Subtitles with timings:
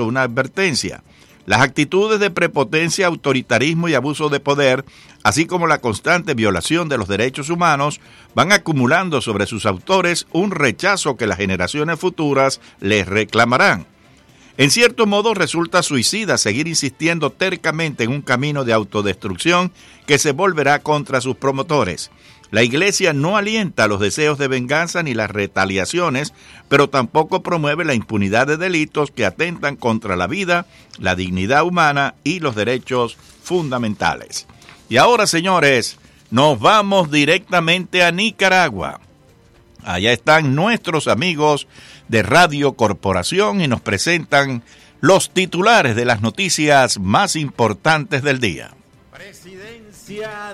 [0.00, 1.02] una advertencia.
[1.44, 4.84] Las actitudes de prepotencia, autoritarismo y abuso de poder,
[5.24, 8.00] así como la constante violación de los derechos humanos,
[8.34, 13.86] van acumulando sobre sus autores un rechazo que las generaciones futuras les reclamarán.
[14.58, 19.72] En cierto modo resulta suicida seguir insistiendo tercamente en un camino de autodestrucción
[20.06, 22.10] que se volverá contra sus promotores.
[22.52, 26.34] La Iglesia no alienta los deseos de venganza ni las retaliaciones,
[26.68, 30.66] pero tampoco promueve la impunidad de delitos que atentan contra la vida,
[30.98, 34.46] la dignidad humana y los derechos fundamentales.
[34.90, 35.96] Y ahora, señores,
[36.30, 39.00] nos vamos directamente a Nicaragua.
[39.82, 41.66] Allá están nuestros amigos
[42.08, 44.62] de Radio Corporación y nos presentan
[45.00, 48.74] los titulares de las noticias más importantes del día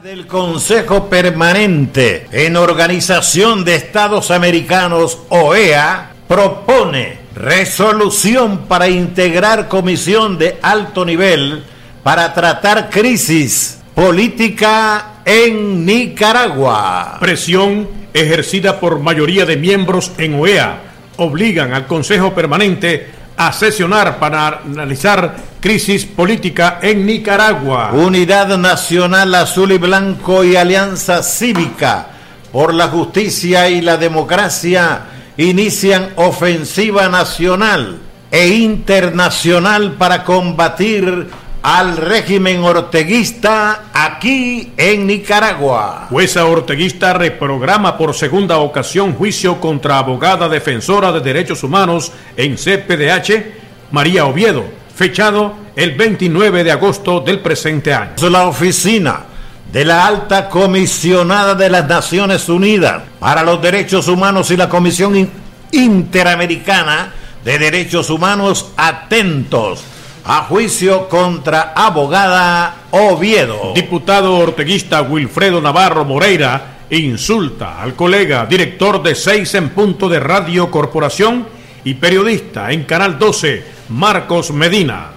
[0.03, 10.59] del Consejo Permanente en Organización de Estados Americanos, OEA, propone resolución para integrar comisión de
[10.61, 11.65] alto nivel
[12.03, 17.17] para tratar crisis política en Nicaragua.
[17.19, 20.83] Presión ejercida por mayoría de miembros en OEA
[21.17, 27.93] obligan al Consejo Permanente a sesionar para analizar crisis política en Nicaragua.
[27.93, 32.09] Unidad Nacional Azul y Blanco y Alianza Cívica
[32.51, 35.03] por la Justicia y la Democracia
[35.37, 38.01] inician ofensiva nacional
[38.31, 41.29] e internacional para combatir
[41.69, 46.07] al régimen orteguista aquí en Nicaragua.
[46.09, 53.91] Jueza orteguista reprograma por segunda ocasión juicio contra abogada defensora de derechos humanos en CPDH,
[53.91, 54.65] María Oviedo,
[54.97, 58.15] fechado el 29 de agosto del presente año.
[58.31, 59.25] La oficina
[59.71, 65.31] de la alta comisionada de las Naciones Unidas para los Derechos Humanos y la Comisión
[65.73, 67.13] Interamericana
[67.45, 69.98] de Derechos Humanos atentos
[70.29, 73.73] a juicio contra abogada Oviedo.
[73.75, 80.71] Diputado orteguista Wilfredo Navarro Moreira insulta al colega director de Seis en Punto de Radio
[80.71, 81.47] Corporación
[81.83, 85.13] y periodista en Canal 12, Marcos Medina.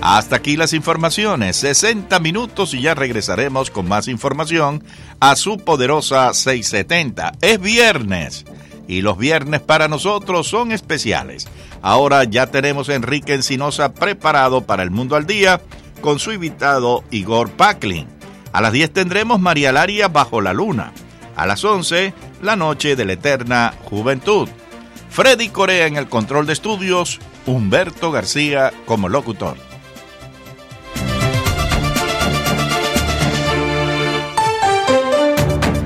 [0.00, 4.84] Hasta aquí las informaciones, 60 minutos y ya regresaremos con más información
[5.18, 7.32] a su poderosa 670.
[7.40, 8.44] Es viernes
[8.90, 11.46] y los viernes para nosotros son especiales.
[11.80, 15.60] Ahora ya tenemos a Enrique Encinosa preparado para el mundo al día
[16.00, 18.08] con su invitado Igor Packlin.
[18.52, 20.92] A las 10 tendremos María Laria bajo la luna.
[21.36, 22.12] A las 11,
[22.42, 24.48] la noche de la eterna juventud.
[25.08, 29.69] Freddy Corea en el control de estudios, Humberto García como locutor.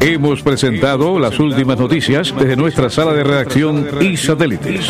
[0.07, 4.87] Hemos presentado las últimas noticias desde nuestra sala de redacción y satélites.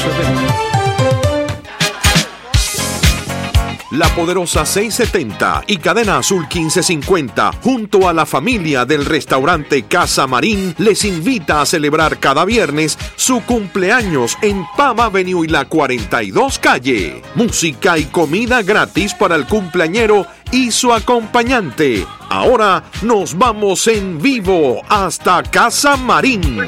[3.93, 10.75] La poderosa 670 y Cadena Azul 1550, junto a la familia del restaurante Casa Marín,
[10.79, 17.23] les invita a celebrar cada viernes su cumpleaños en Pam Avenue y la 42 calle.
[17.37, 22.07] Música y comida gratis para el cumpleañero y su acompañante.
[22.31, 26.65] Ahora nos vamos en vivo hasta Casa Marín.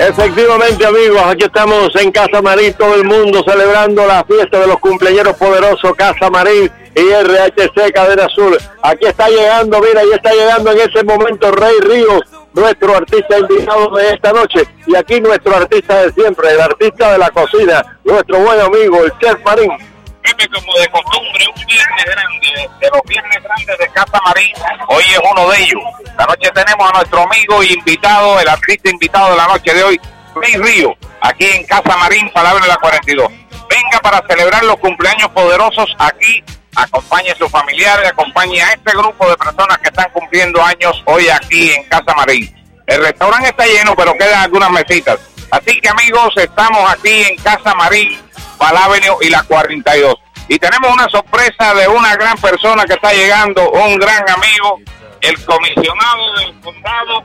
[0.00, 4.80] Efectivamente, amigos, aquí estamos en Casa Marín, todo el mundo celebrando la fiesta de los
[4.80, 8.58] cumpleaños poderosos Casa Marín y RHC Cadena Azul.
[8.82, 12.22] Aquí está llegando, mira, ahí está llegando en ese momento Rey Ríos,
[12.54, 14.66] nuestro artista invitado de esta noche.
[14.84, 19.12] Y aquí nuestro artista de siempre, el artista de la cocina, nuestro buen amigo, el
[19.20, 19.70] Chef Marín
[20.48, 24.52] como de costumbre, un viernes grande, de los viernes grandes de Casa Marín,
[24.88, 25.82] hoy es uno de ellos.
[26.18, 30.00] La noche tenemos a nuestro amigo invitado, el artista invitado de la noche de hoy,
[30.34, 33.28] Luis Río, aquí en Casa Marín, Palabra de la 42.
[33.28, 36.42] Venga para celebrar los cumpleaños poderosos aquí,
[36.74, 41.28] acompañe a sus familiares, acompañe a este grupo de personas que están cumpliendo años hoy
[41.28, 42.54] aquí en Casa Marín.
[42.86, 45.20] El restaurante está lleno, pero quedan algunas mesitas.
[45.50, 48.20] Así que amigos, estamos aquí en Casa Marín,
[48.58, 50.14] Palávenio y la 42.
[50.50, 54.80] Y tenemos una sorpresa de una gran persona que está llegando, un gran amigo,
[55.20, 57.22] el comisionado del condado,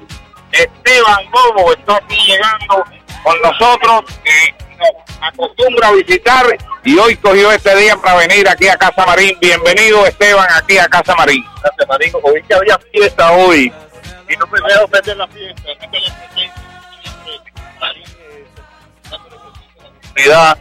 [0.52, 2.86] Esteban Bobo, está aquí llegando
[3.24, 6.46] con nosotros, que nos acostumbra a visitar
[6.84, 9.36] y hoy cogió este día para venir aquí a Casa Marín.
[9.42, 11.44] Bienvenido Esteban aquí a Casa Marín.
[11.64, 12.14] Gracias Marín,
[12.48, 13.74] que había fiesta hoy
[14.30, 15.64] y no me a ofender la fiesta.
[20.28, 20.58] La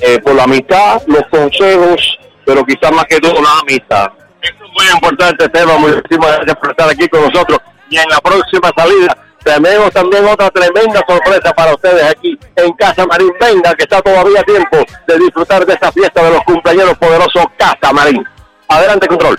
[0.00, 4.10] eh, por la amistad, los consejos, pero quizás más que todo la amistad.
[4.42, 5.80] Eso es muy importante, Esteban.
[5.80, 7.58] Muchísimas gracias por estar aquí con nosotros.
[7.90, 13.06] y en la próxima salida tenemos también otra tremenda sorpresa para ustedes aquí en Casa
[13.06, 13.30] Marín.
[13.38, 17.92] Venga, que está todavía tiempo de disfrutar de esta fiesta de los cumpleaños poderosos Casa
[17.92, 18.24] Marín.
[18.68, 19.38] Adelante, control.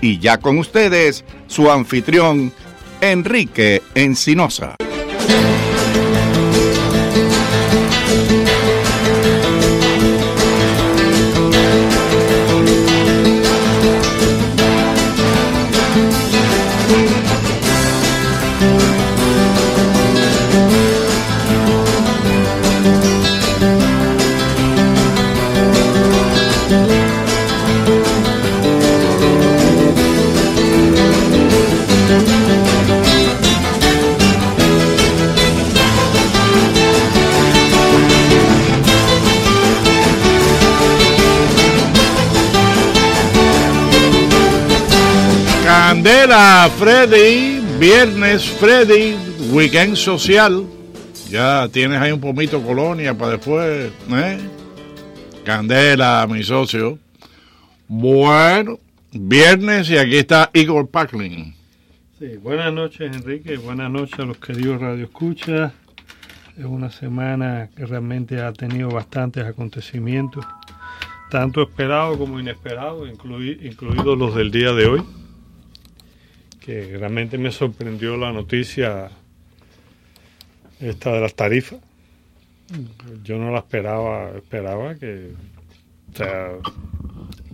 [0.00, 2.52] Y ya con ustedes, su anfitrión,
[3.00, 4.76] Enrique Encinosa.
[46.26, 49.14] Candela, Freddy, viernes Freddy,
[49.52, 50.66] weekend social.
[51.30, 54.38] Ya tienes ahí un pomito colonia para después, ¿eh?
[55.44, 56.98] Candela, mi socio.
[57.86, 58.80] Bueno,
[59.12, 61.54] viernes y aquí está Igor Packlin.
[62.18, 65.74] Sí, buenas noches Enrique, buenas noches a los queridos Radio Escucha.
[66.58, 70.44] Es una semana que realmente ha tenido bastantes acontecimientos,
[71.30, 75.02] tanto esperados como inesperados, incluidos los del día de hoy
[76.66, 79.08] que realmente me sorprendió la noticia
[80.80, 81.78] esta de las tarifas.
[83.22, 85.30] Yo no la esperaba, esperaba que
[86.12, 86.48] o sea,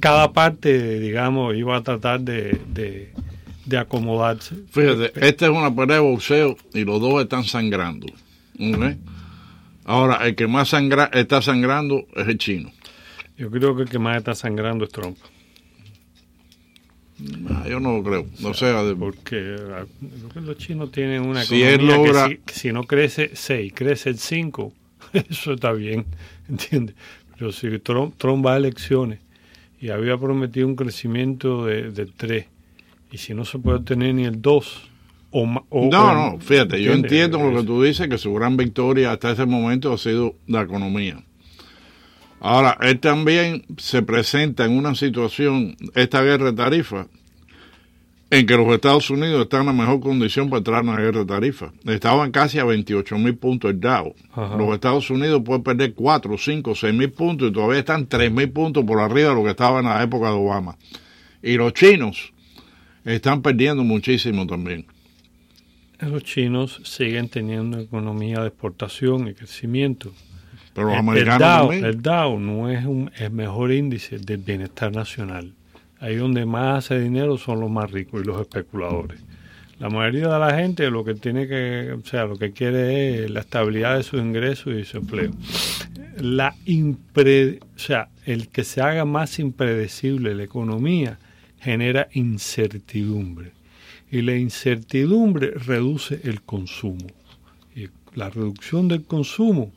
[0.00, 2.58] cada parte, digamos, iba a tratar de,
[3.66, 4.56] de, acomodarse.
[4.70, 8.06] Fíjate, esta es una pelea de boxeo y los dos están sangrando.
[9.84, 12.70] Ahora, el que más sangra, está sangrando es el chino.
[13.36, 15.18] Yo creo que el que más está sangrando es Trump.
[17.50, 18.26] Ah, yo no lo creo.
[18.40, 18.72] No sé.
[18.98, 19.84] Porque ah,
[20.40, 24.72] los chinos tienen una si economía que, si, no crece 6, crece el 5,
[25.12, 26.06] eso está bien,
[26.48, 26.96] ¿entiendes?
[27.38, 29.20] Pero si Trump, va a elecciones
[29.80, 32.46] y había prometido un crecimiento de, de 3,
[33.10, 34.90] y si no se puede tener ni el 2,
[35.34, 39.12] o, o, no, no, fíjate, yo entiendo lo que tú dices, que su gran victoria
[39.12, 41.24] hasta ese momento ha sido la economía.
[42.44, 47.06] Ahora, él también se presenta en una situación, esta guerra de tarifas,
[48.30, 51.20] en que los Estados Unidos están en la mejor condición para entrar en la guerra
[51.20, 51.72] de tarifas.
[51.84, 54.16] Estaban casi a 28 mil puntos el Dow.
[54.58, 58.50] Los Estados Unidos pueden perder 4, 5, 6 mil puntos y todavía están 3 mil
[58.50, 60.76] puntos por arriba de lo que estaba en la época de Obama.
[61.44, 62.32] Y los chinos
[63.04, 64.86] están perdiendo muchísimo también.
[66.00, 70.12] Los chinos siguen teniendo economía de exportación y crecimiento.
[70.74, 75.52] Pero los americanos el Dow, no es un, el mejor índice del bienestar nacional.
[76.00, 79.20] Ahí donde más hace dinero son los más ricos y los especuladores.
[79.78, 83.30] La mayoría de la gente lo que tiene que, o sea, lo que quiere es
[83.30, 85.32] la estabilidad de sus ingresos y su empleo.
[86.20, 91.18] La impre, o sea, el que se haga más impredecible la economía
[91.60, 93.52] genera incertidumbre
[94.10, 97.06] y la incertidumbre reduce el consumo
[97.74, 99.72] y la reducción del consumo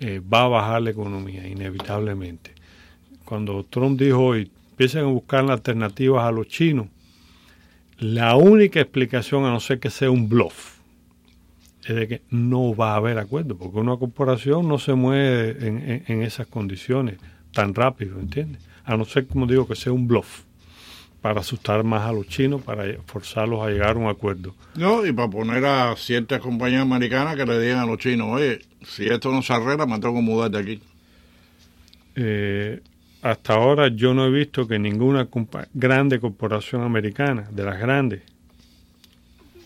[0.00, 2.52] eh, va a bajar la economía, inevitablemente.
[3.24, 6.88] Cuando Trump dijo hoy, empiecen a buscar alternativas a los chinos,
[7.98, 10.76] la única explicación, a no ser que sea un bluff,
[11.84, 16.04] es de que no va a haber acuerdo, porque una corporación no se mueve en,
[16.06, 17.16] en esas condiciones
[17.52, 18.60] tan rápido, ¿entiendes?
[18.84, 20.45] A no ser, como digo, que sea un bluff
[21.26, 24.54] para asustar más a los chinos, para forzarlos a llegar a un acuerdo.
[24.76, 28.60] No, y para poner a ciertas compañías americanas que le digan a los chinos, oye,
[28.84, 30.80] si esto no se arregla, me tengo que mudar de aquí.
[32.14, 32.80] Eh,
[33.22, 35.26] hasta ahora yo no he visto que ninguna
[35.74, 38.22] grande corporación americana, de las grandes,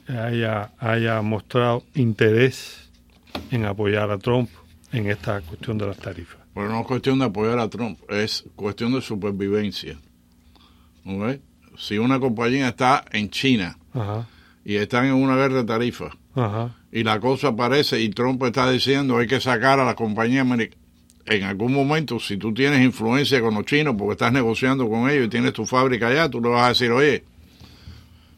[0.09, 2.88] haya, haya mostrado interés
[3.50, 4.49] en apoyar a Trump
[4.93, 6.40] en esta cuestión de las tarifas.
[6.55, 9.99] Bueno, no es cuestión de apoyar a Trump, es cuestión de supervivencia.
[11.05, 11.43] ¿Okay?
[11.76, 13.78] Si una compañía está en China
[14.64, 16.12] y están en una guerra de tarifas
[16.92, 20.80] y la cosa aparece y Trump está diciendo hay que sacar a la compañía americana,
[21.26, 25.26] en algún momento, si tú tienes influencia con los chinos porque estás negociando con ellos
[25.26, 27.22] y tienes tu fábrica allá, tú le vas a decir, oye,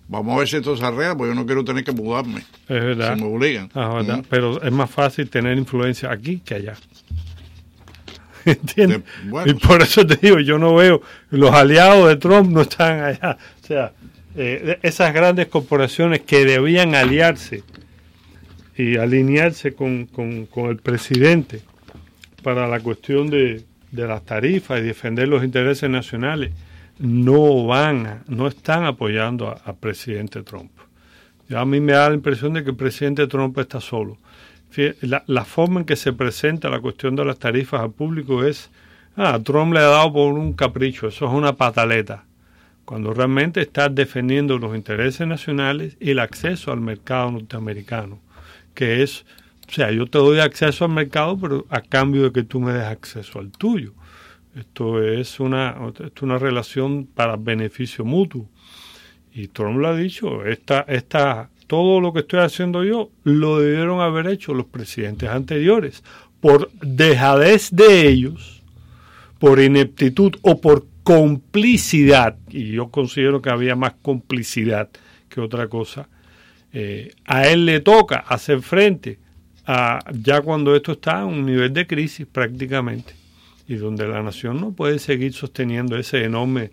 [0.08, 2.40] vamos a ver si esto se arregla, porque yo no quiero tener que mudarme.
[2.40, 3.16] Es verdad.
[3.16, 3.70] Si me obligan.
[3.74, 4.18] Ah, verdad.
[4.18, 4.24] Mm.
[4.28, 6.74] Pero es más fácil tener influencia aquí que allá.
[8.50, 9.02] ¿Entiendes?
[9.24, 12.62] De- bueno, y por eso te digo, yo no veo, los aliados de Trump no
[12.62, 13.36] están allá.
[13.62, 13.92] O sea,
[14.36, 17.62] eh, esas grandes corporaciones que debían aliarse
[18.76, 21.60] y alinearse con, con- con el presidente
[22.42, 26.50] para la cuestión de, de las tarifas y defender los intereses nacionales,
[26.98, 30.70] no van, a- no están apoyando a- al presidente Trump.
[31.48, 34.16] Ya a mí me da la impresión de que el presidente Trump está solo.
[35.00, 38.70] La, forma en que se presenta la cuestión de las tarifas al público es,
[39.16, 42.24] ah, Trump le ha dado por un capricho, eso es una pataleta,
[42.84, 48.20] cuando realmente está defendiendo los intereses nacionales y el acceso al mercado norteamericano,
[48.74, 49.26] que es,
[49.68, 52.72] o sea, yo te doy acceso al mercado, pero a cambio de que tú me
[52.72, 53.92] des acceso al tuyo.
[54.54, 58.48] Esto es una, es una relación para beneficio mutuo.
[59.32, 64.00] Y Trump lo ha dicho, esta, esta, todo lo que estoy haciendo yo lo debieron
[64.00, 66.02] haber hecho los presidentes anteriores.
[66.40, 68.62] Por dejadez de ellos,
[69.38, 74.88] por ineptitud o por complicidad, y yo considero que había más complicidad
[75.28, 76.08] que otra cosa,
[76.72, 79.18] eh, a él le toca hacer frente
[79.66, 83.14] a ya cuando esto está a un nivel de crisis prácticamente
[83.68, 86.70] y donde la nación no puede seguir sosteniendo ese enorme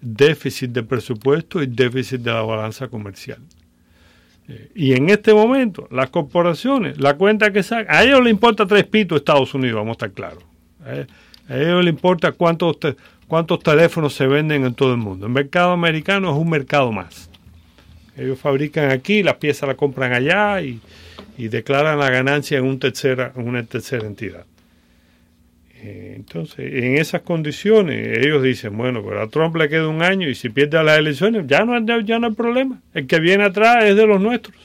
[0.00, 3.38] déficit de presupuesto y déficit de la balanza comercial.
[4.48, 8.66] Eh, y en este momento, las corporaciones, la cuenta que sacan, a ellos les importa
[8.66, 10.44] tres pitos Estados Unidos, vamos a estar claros.
[10.86, 11.06] Ellos,
[11.48, 12.76] a ellos les importa cuántos,
[13.26, 15.26] cuántos teléfonos se venden en todo el mundo.
[15.26, 17.30] El mercado americano es un mercado más.
[18.16, 20.80] Ellos fabrican aquí, las piezas las compran allá y,
[21.36, 24.46] y declaran la ganancia en, un tercera, en una tercera entidad.
[25.82, 30.28] Eh, Entonces, en esas condiciones, ellos dicen, bueno, pero a Trump le queda un año
[30.28, 32.80] y si pierde las elecciones, ya no, hay- ya no hay problema.
[32.94, 34.56] El que viene atrás es de los nuestros.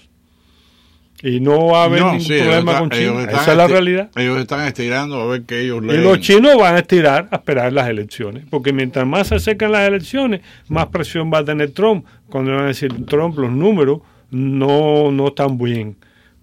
[1.24, 3.24] Y no va a haber No, ningún sí, problema con China.
[3.30, 4.10] Esa es la realidad.
[4.15, 6.03] Ellos están estirando a ver que ellos Y leen.
[6.03, 9.88] los chinos van a estirar a esperar las elecciones, porque mientras más se acercan las
[9.88, 12.06] elecciones, más presión va a tener Trump.
[12.27, 14.00] Cuando van a decir Trump, los números
[14.32, 15.96] no, no están bien.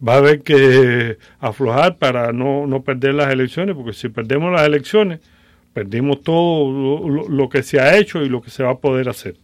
[0.06, 4.66] Va a haber que aflojar para no, no perder las elecciones, porque si perdemos las
[4.66, 5.20] elecciones,
[5.72, 9.34] perdimos todo lo, que se ha hecho y lo que se va a poder hacer.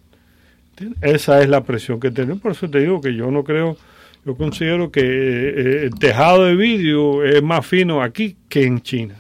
[1.00, 2.40] Esa es la presión que tenemos.
[2.40, 3.76] Por eso te digo que yo no creo,
[4.24, 9.14] yo considero que eh, el tejado de vidrio es más fino aquí que en China.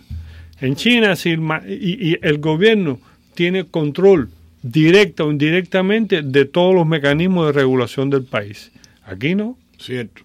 [0.60, 3.00] En China, si y, y el gobierno
[3.34, 4.30] tiene control
[4.64, 8.72] directa o indirectamente de todos los mecanismos de regulación del país.
[9.04, 9.58] Aquí no.
[9.78, 10.23] Cierto.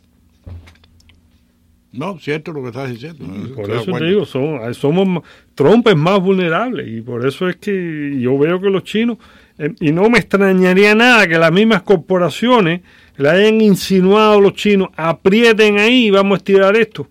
[1.91, 3.25] No, cierto lo que estás diciendo.
[3.25, 5.23] Por Estoy de eso te digo, somos, somos
[5.55, 9.17] Trump es más vulnerable y por eso es que yo veo que los chinos,
[9.57, 12.81] eh, y no me extrañaría nada que las mismas corporaciones
[13.17, 17.07] le hayan insinuado a los chinos, aprieten ahí y vamos a estirar esto,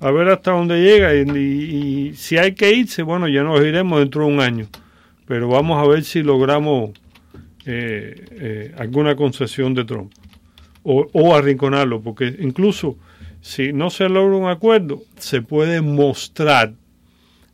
[0.00, 3.60] a ver hasta dónde llega y, y- y si hay que irse, bueno, ya nos
[3.64, 4.66] iremos dentro de un año,
[5.26, 6.90] pero vamos a ver si logramos
[7.66, 10.10] eh, eh, alguna concesión de Trump
[10.82, 12.96] o, o arrinconarlo, porque incluso
[13.48, 16.74] si no se logra un acuerdo, se puede mostrar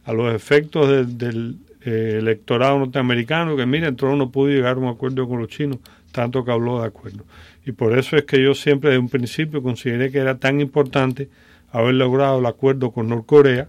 [0.05, 4.89] a los efectos del, eh, electorado norteamericano que, miren, Trump no pudo llegar a un
[4.89, 5.79] acuerdo con los chinos,
[6.11, 7.25] tanto que habló de acuerdo.
[7.65, 11.29] Y por eso es que yo siempre desde un principio consideré que era tan importante
[11.71, 13.69] haber logrado el acuerdo con Norcorea,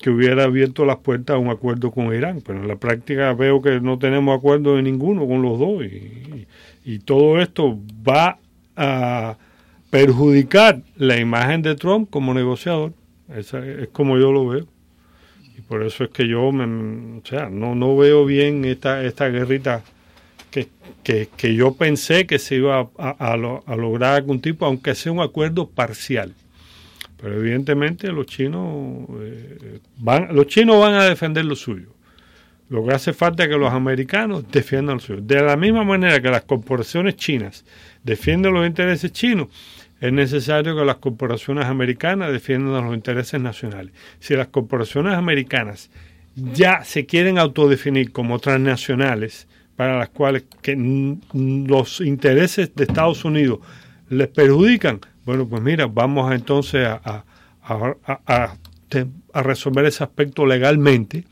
[0.00, 2.42] que hubiera abierto las puertas a un acuerdo con Irán.
[2.44, 5.84] Pero en la práctica veo que no tenemos acuerdo de ninguno con los dos.
[5.84, 6.48] Y,
[6.84, 8.40] y todo esto va
[8.74, 9.36] a
[9.92, 12.94] perjudicar la imagen de Trump como negociador.
[13.36, 14.66] Esa es como yo lo veo.
[15.54, 19.28] Y por eso es que yo me, o sea, no, no veo bien esta, esta
[19.28, 19.82] guerrita
[20.50, 20.68] que,
[21.02, 24.64] que, que yo pensé que se iba a, a, a lo- a lograr algún tipo,
[24.64, 26.32] aunque sea un acuerdo parcial.
[27.20, 31.88] Pero evidentemente los chinos eh, van, los chinos van a defender lo suyo.
[32.70, 35.20] Lo que hace falta es que los americanos defiendan lo suyo.
[35.20, 37.66] De la misma manera que las corporaciones chinas
[38.02, 39.48] defienden los intereses chinos,
[40.02, 43.92] es necesario que las corporaciones americanas defiendan los intereses nacionales.
[44.18, 45.90] Si las corporaciones americanas
[46.34, 50.76] ya se quieren autodefinir como transnacionales, para las cuales que
[51.32, 53.60] los intereses de Estados Unidos
[54.08, 57.24] les perjudican, bueno, pues mira, vamos entonces a,
[57.62, 61.24] a- a- a- resolver ese aspecto legalmente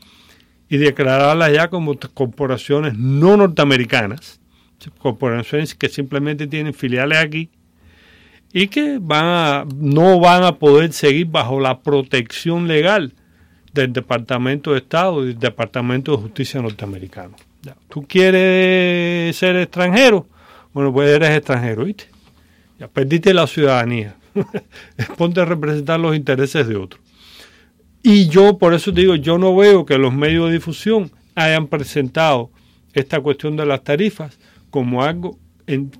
[0.69, 4.39] y declararlas ya como corporaciones no norteamericanas,
[4.97, 7.49] corporaciones que simplemente tienen filiales aquí
[8.53, 13.13] y que van a, no van a poder seguir bajo la protección legal
[13.73, 17.35] del Departamento de Estado y del Departamento de Justicia norteamericano.
[17.89, 20.27] ¿Tú quieres ser extranjero?
[20.73, 22.05] Bueno, pues eres extranjero, ¿viste?
[22.79, 24.15] Ya perdiste la ciudadanía.
[25.17, 27.01] Ponte a representar los intereses de otros.
[28.03, 31.67] Y yo, por eso te digo, yo no veo que los medios de difusión hayan
[31.67, 32.49] presentado
[32.93, 34.39] esta cuestión de las tarifas
[34.71, 35.37] como algo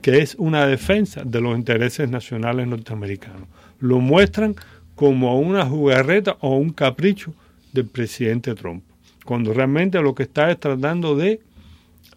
[0.01, 3.47] que es una defensa de los intereses nacionales norteamericanos.
[3.79, 4.55] Lo muestran
[4.95, 7.33] como una jugarreta o un capricho
[7.73, 8.83] del presidente Trump,
[9.25, 11.39] cuando realmente lo que está es tratando de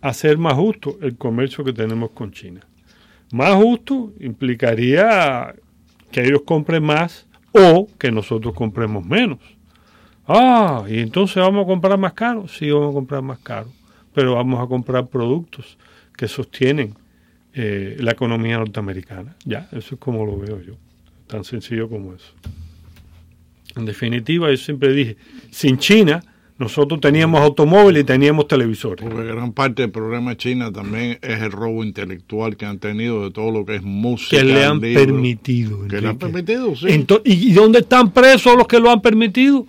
[0.01, 2.61] hacer más justo el comercio que tenemos con China.
[3.33, 5.55] Más justo implicaría
[6.11, 9.39] que ellos compren más o que nosotros compremos menos.
[10.27, 12.49] Ah, y entonces vamos a comprar más caro.
[12.49, 13.69] Sí, vamos a comprar más caro,
[14.13, 15.79] pero vamos a comprar productos
[16.17, 16.95] que sostienen
[17.55, 19.37] eh, la economía norteamericana.
[19.45, 20.75] Ya, eso es como lo veo yo.
[21.27, 22.33] Tan sencillo como eso.
[23.77, 25.17] En definitiva, yo siempre dije,
[25.51, 26.23] sin China,
[26.59, 29.05] nosotros teníamos automóviles y teníamos televisores.
[29.05, 33.25] Porque gran parte del problema de China también es el robo intelectual que han tenido
[33.25, 34.37] de todo lo que es música.
[34.37, 35.87] Que le han permitido.
[35.89, 36.87] Que le han permitido, sí.
[37.25, 39.67] ¿Y dónde están presos los que lo han permitido?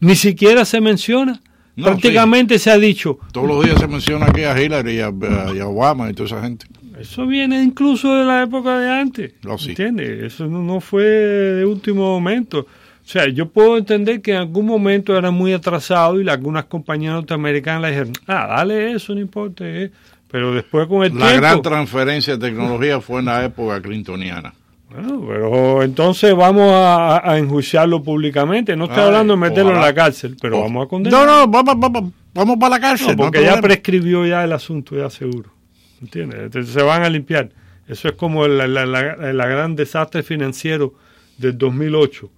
[0.00, 1.40] Ni siquiera se menciona.
[1.82, 3.18] Prácticamente se ha dicho.
[3.32, 6.66] Todos los días se menciona aquí a Hillary y a, Obama y toda esa gente.
[6.98, 9.32] Eso viene incluso de la época de antes.
[9.42, 9.70] No, sí.
[9.70, 10.34] ¿Entiendes?
[10.34, 12.60] Eso no, fue de último momento.
[12.60, 17.14] O sea, yo puedo entender que en algún momento era muy atrasado y algunas compañías
[17.14, 19.64] norteamericanas le dijeron, ah, dale eso, no importa.
[19.66, 19.90] Eh".
[20.30, 21.26] Pero después con el la tiempo...
[21.26, 24.52] La gran transferencia de tecnología fue en la época clintoniana.
[24.90, 28.76] Bueno, pero entonces vamos a, enjuiciarlo públicamente.
[28.76, 30.62] No estoy hablando de meterlo en la cárcel, pero oh.
[30.62, 31.26] vamos a condenar.
[31.26, 33.16] No, no, vamos, vamos, vamos para la cárcel.
[33.16, 35.50] porque ya prescribió ya el asunto, ya seguro.
[36.02, 36.40] ¿Entiendes?
[36.40, 37.50] Entonces se van a limpiar.
[37.86, 40.94] Eso es como el la, gran desastre financiero
[41.38, 42.30] del 2008.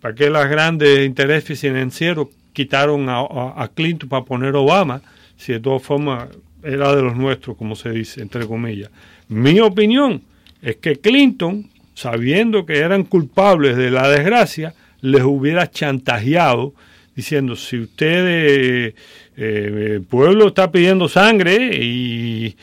[0.00, 3.20] ¿Para qué los grandes intereses financieros quitaron a,
[3.56, 5.00] a Clinton para poner Obama?
[5.36, 6.28] Si de todas formas
[6.62, 8.90] era de los nuestros, como se dice, entre comillas.
[9.28, 10.22] Mi opinión
[10.62, 16.74] es que Clinton sabiendo que eran culpables de la desgracia, les hubiera chantajeado
[17.14, 18.94] diciendo, si usted, eh,
[19.36, 22.56] el pueblo está pidiendo sangre y,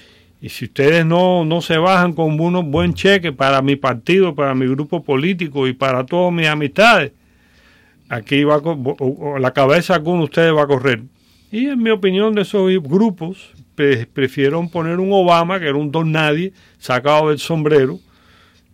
[0.48, 4.68] si ustedes no, no se bajan con un buen cheque para mi partido, para mi
[4.68, 7.12] grupo político y para todas mis amistades,
[8.10, 8.60] aquí va
[9.40, 11.04] la cabeza de ustedes va a correr.
[11.52, 15.92] Y en mi opinión de esos grupos, pues, prefirieron poner un Obama, que era un
[15.92, 18.00] don nadie, sacado del sombrero,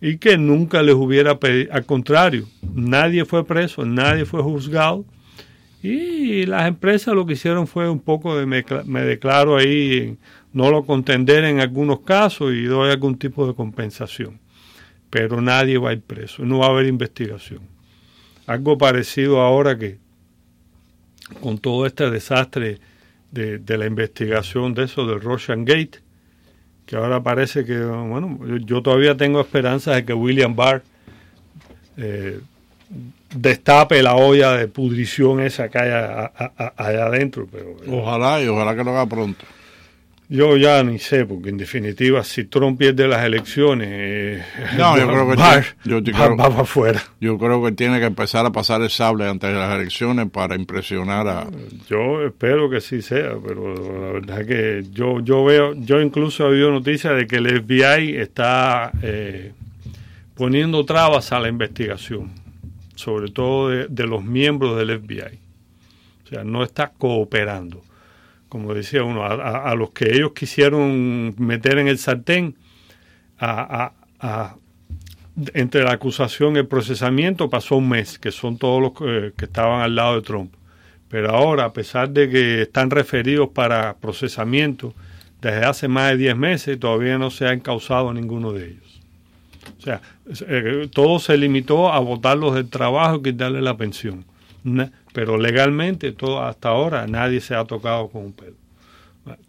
[0.00, 5.04] y que nunca les hubiera pedido, al contrario, nadie fue preso, nadie fue juzgado
[5.82, 10.16] y las empresas lo que hicieron fue un poco de me, declaro ahí,
[10.52, 14.40] no lo contender en algunos casos y doy algún tipo de compensación,
[15.10, 17.60] pero nadie va a ir preso, no va a haber investigación.
[18.46, 19.98] Algo parecido ahora que
[21.40, 22.80] con todo este desastre
[23.30, 26.00] de, de la investigación de eso del Russian Gate,
[26.88, 30.82] que ahora parece que, bueno, yo todavía tengo esperanzas de que William Barr
[31.98, 32.40] eh,
[33.34, 37.46] destape la olla de pudrición esa que hay allá adentro.
[37.52, 39.44] Pero, ojalá y ojalá que lo haga pronto.
[40.30, 44.42] Yo ya ni sé, porque en definitiva, si Trump pierde las elecciones, eh,
[44.76, 45.30] no, yo creo
[46.02, 47.02] que va, para afuera.
[47.18, 50.54] Yo creo que tiene que empezar a pasar el sable antes de las elecciones para
[50.54, 51.48] impresionar a.
[51.88, 56.44] Yo espero que sí sea, pero la verdad es que yo yo veo, yo incluso
[56.44, 59.52] he oído noticias de que el FBI está eh,
[60.34, 62.32] poniendo trabas a la investigación,
[62.96, 65.38] sobre todo de los miembros del FBI.
[66.24, 67.82] O sea, no está cooperando
[68.48, 72.56] como decía uno, a, los que ellos quisieron meter en el sartén,
[73.38, 73.92] a,
[75.54, 78.92] entre la acusación y el procesamiento pasó un mes, que son todos los
[79.36, 80.54] que, estaban al lado de Trump.
[81.08, 84.94] Pero ahora, a pesar de que están referidos para procesamiento
[85.40, 89.00] desde hace más de 10 meses, todavía no se ha encausado ninguno de ellos.
[89.78, 90.00] O sea,
[90.48, 94.24] eh, todo se limitó a votarlos del trabajo y quitarle la pensión
[95.12, 98.56] pero legalmente todo, hasta ahora nadie se ha tocado con un pelo.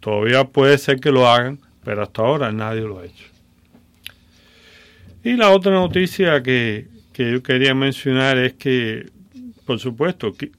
[0.00, 3.24] Todavía puede ser que lo hagan, pero hasta ahora nadie lo ha hecho.
[5.22, 9.10] Y la otra noticia que, yo quería mencionar es que,
[9.66, 10.50] por supuesto, que,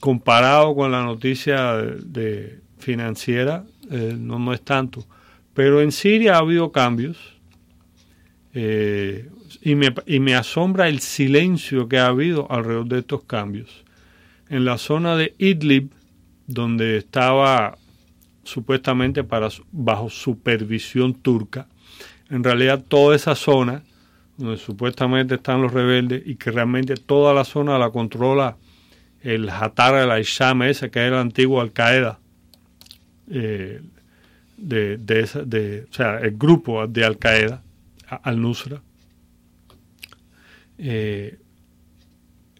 [0.00, 5.04] comparado con la noticia de, financiera, eh, no, no es tanto,
[5.54, 7.34] pero en Siria ha habido cambios
[8.54, 9.28] eh,
[9.64, 13.84] y, me, y me asombra el silencio que ha habido alrededor de estos cambios
[14.50, 15.90] en la zona de Idlib,
[16.46, 17.78] donde estaba
[18.44, 19.26] supuestamente
[19.72, 21.66] bajo supervisión turca.
[22.28, 23.82] En realidad toda esa zona,
[24.36, 28.56] donde supuestamente están los rebeldes y que realmente toda la zona la controla
[29.22, 32.18] el Hatar al-Aisham ese, que era el antiguo Al-Qaeda,
[33.30, 33.80] eh,
[34.58, 37.62] de, de, esa, de, o sea, el grupo de Al-Qaeda,
[38.22, 38.82] Al-Nusra.
[40.78, 41.38] Eh,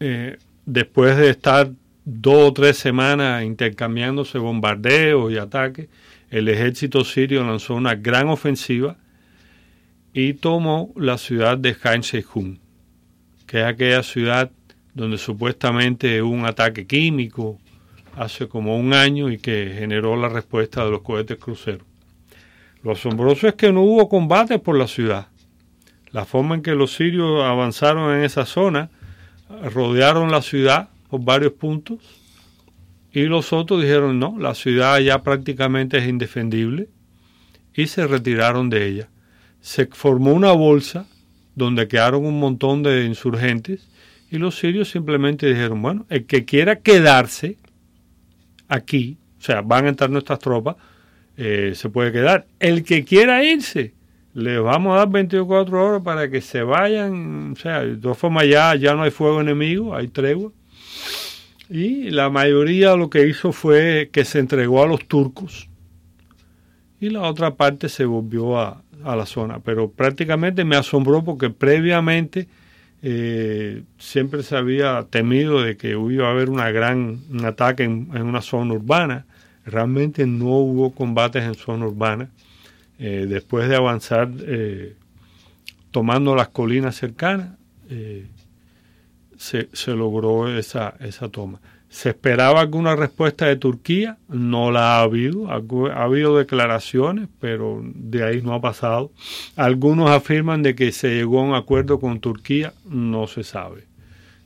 [0.00, 1.70] eh, después de estar
[2.04, 5.88] dos o tres semanas intercambiándose bombardeos y ataques,
[6.30, 8.96] el ejército sirio lanzó una gran ofensiva
[10.12, 12.60] y tomó la ciudad de Han Sheikhun,
[13.46, 14.50] que es aquella ciudad
[14.94, 17.58] donde supuestamente hubo un ataque químico
[18.16, 21.86] hace como un año y que generó la respuesta de los cohetes cruceros.
[22.82, 25.28] Lo asombroso es que no hubo combate por la ciudad.
[26.14, 28.88] La forma en que los sirios avanzaron en esa zona,
[29.72, 31.98] rodearon la ciudad por varios puntos
[33.12, 36.88] y los otros dijeron no, la ciudad ya prácticamente es indefendible
[37.74, 39.08] y se retiraron de ella.
[39.60, 41.08] Se formó una bolsa
[41.56, 43.88] donde quedaron un montón de insurgentes
[44.30, 47.58] y los sirios simplemente dijeron, bueno, el que quiera quedarse
[48.68, 50.76] aquí, o sea, van a entrar nuestras tropas,
[51.36, 52.46] eh, se puede quedar.
[52.60, 53.94] El que quiera irse,
[54.34, 58.46] les vamos a dar 24 horas para que se vayan, o sea, de todas formas
[58.48, 60.52] ya, ya no hay fuego enemigo, hay tregua.
[61.70, 65.68] Y la mayoría lo que hizo fue que se entregó a los turcos
[67.00, 69.60] y la otra parte se volvió a, a la zona.
[69.60, 72.48] Pero prácticamente me asombró porque previamente
[73.06, 78.10] eh, siempre se había temido de que iba a haber una gran, un ataque en,
[78.10, 79.26] una zona urbana.
[79.66, 82.30] Realmente no hubo combates en zona urbana.
[82.98, 84.96] Eh, después de avanzar eh,
[85.90, 87.58] tomando las colinas cercanas,
[89.36, 91.60] se, se, logró esa, esa toma.
[91.94, 98.24] Se esperaba alguna respuesta de Turquía, no la ha habido, ha habido declaraciones, pero de
[98.24, 99.12] ahí no ha pasado.
[99.54, 103.84] Algunos afirman de que se llegó a un acuerdo con Turquía, no se sabe.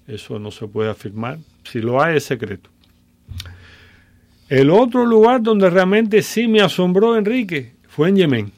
[0.07, 1.39] Eso no se puede afirmar.
[1.65, 2.69] Si lo hay es secreto.
[4.51, 8.53] El otro lugar donde realmente sí me asombró Enrique fue en Yemen.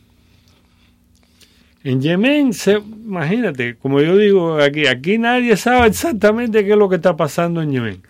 [1.83, 6.91] En Yemen, se, imagínate, como yo digo aquí, aquí nadie sabe exactamente qué es lo
[6.91, 8.03] que está pasando en Yemen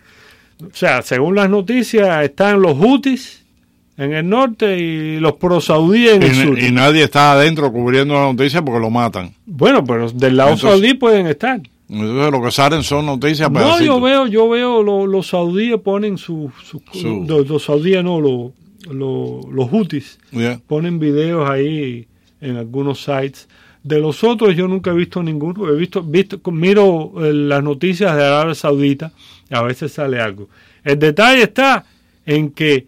[0.61, 3.45] o sea, según las noticias, están los Houthis
[3.95, 6.59] en el norte y los pro-saudíes en el sur.
[6.59, 9.33] Y nadie está adentro cubriendo la noticia porque lo matan.
[9.45, 11.61] Bueno, pero del lado saudí pueden estar.
[11.89, 16.51] Entonces lo que salen son noticias No, yo veo, yo veo los saudíes ponen sus...
[16.63, 16.81] Su,
[17.47, 18.51] los, saudíes no, los,
[18.89, 20.19] los, Houthis
[20.67, 22.07] ponen videos ahí
[22.39, 23.47] en algunos sites.
[23.83, 25.67] De los otros yo nunca he visto ninguno.
[25.69, 29.11] He visto, visto miro eh, las noticias de Arabia Saudita
[29.49, 30.49] a veces sale algo.
[30.83, 31.85] El detalle está
[32.25, 32.87] en que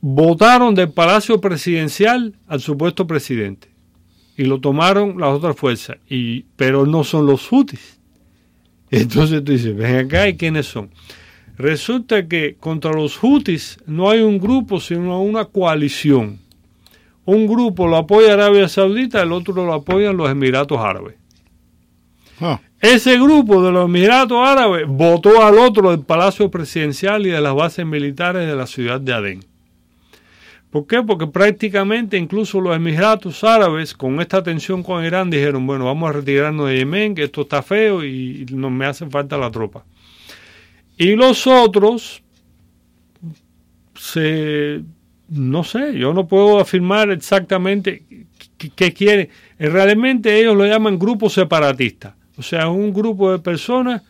[0.00, 3.68] votaron del Palacio Presidencial al supuesto presidente
[4.36, 8.00] y lo tomaron las otras fuerzas, y, pero no son los útiles.
[8.90, 10.90] Entonces tú dices, ven acá y quiénes son.
[11.60, 16.38] Resulta que contra los Houthis no hay un grupo, sino una coalición.
[17.26, 21.16] Un grupo lo apoya Arabia Saudita, el otro lo apoyan los Emiratos Árabes.
[22.40, 22.58] Ah.
[22.80, 27.54] Ese grupo de los Emiratos Árabes votó al otro del Palacio Presidencial y de las
[27.54, 29.44] bases militares de la ciudad de Adén.
[30.70, 31.02] ¿Por qué?
[31.02, 36.14] Porque prácticamente incluso los Emiratos Árabes, con esta tensión con Irán, dijeron, bueno, vamos a
[36.14, 39.84] retirarnos de Yemen, que esto está feo y no me hace falta la tropa.
[41.00, 42.22] Y los otros,
[43.96, 44.82] se,
[45.28, 48.04] no sé, yo no puedo afirmar exactamente
[48.76, 49.28] qué quieren.
[49.58, 54.00] Realmente ellos lo llaman grupos separatistas o sea, un grupo de personas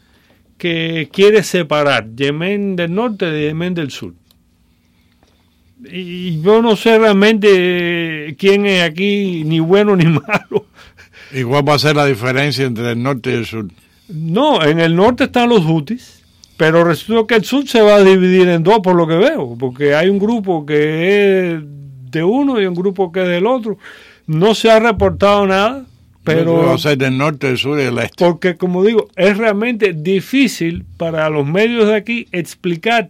[0.57, 4.15] que quiere separar Yemen del norte de Yemen del sur.
[5.91, 10.67] Y yo no sé realmente quién es aquí ni bueno ni malo.
[11.33, 13.67] ¿Y cuál va a ser la diferencia entre el norte y el sur?
[14.07, 16.20] No, en el norte están los Houthis,
[16.61, 19.57] pero resulta que el sur se va a dividir en dos por lo que veo,
[19.59, 21.63] porque hay un grupo que es
[22.11, 23.79] de uno y un grupo que es del otro.
[24.27, 25.87] No se ha reportado nada,
[26.23, 28.13] pero del norte, del sur y del este.
[28.19, 33.09] Porque como digo, es realmente difícil para los medios de aquí explicar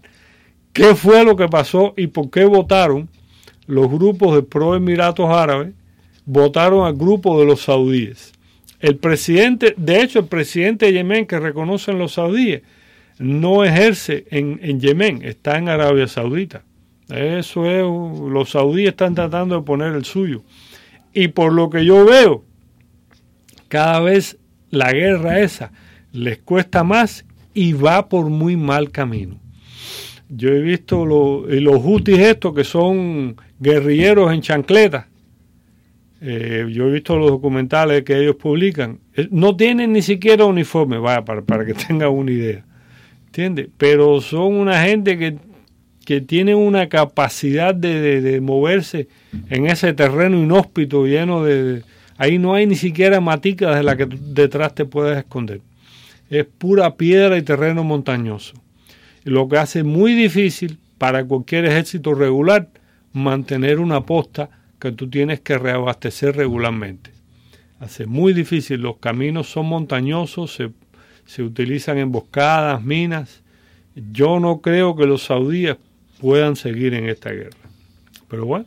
[0.73, 3.09] qué fue lo que pasó y por qué votaron
[3.67, 5.73] los grupos de pro Emiratos Árabes,
[6.25, 8.31] votaron al grupo de los saudíes.
[8.79, 12.63] El presidente, de hecho, el presidente de Yemen que reconocen los saudíes,
[13.21, 16.65] no ejerce en, en Yemen, está en Arabia Saudita.
[17.11, 20.43] Eso es, los saudíes están tratando de poner el suyo.
[21.13, 22.45] Y por lo que yo veo,
[23.69, 24.39] cada vez
[24.71, 25.71] la guerra esa
[26.13, 29.39] les cuesta más y va por muy mal camino.
[30.29, 35.07] Yo he visto los hutis estos que son guerrilleros en chancletas.
[36.23, 39.01] Eh, yo he visto los documentales que ellos publican.
[39.15, 42.65] Eh, no tienen ni siquiera uniforme, vaya, para, para que tengan una idea.
[43.31, 43.69] ¿Entiendes?
[43.79, 45.37] Pero son una gente que,
[46.05, 49.07] que tiene una capacidad de, de- moverse
[49.49, 51.83] en ese terreno inhóspito lleno de...
[52.19, 55.61] Ahí no hay ni siquiera maticas de la que detrás te puedes esconder.
[56.29, 58.55] Es pura piedra y terreno montañoso.
[59.25, 62.69] Lo que hace muy difícil para cualquier ejército regular
[63.13, 67.11] mantener una posta que tú tienes que reabastecer regularmente.
[67.79, 70.71] Hace muy difícil, los caminos son montañosos, se,
[71.31, 73.41] se utilizan emboscadas, minas.
[73.95, 75.77] Yo no creo que los saudíes
[76.21, 77.57] puedan seguir en esta guerra.
[78.29, 78.67] Pero bueno.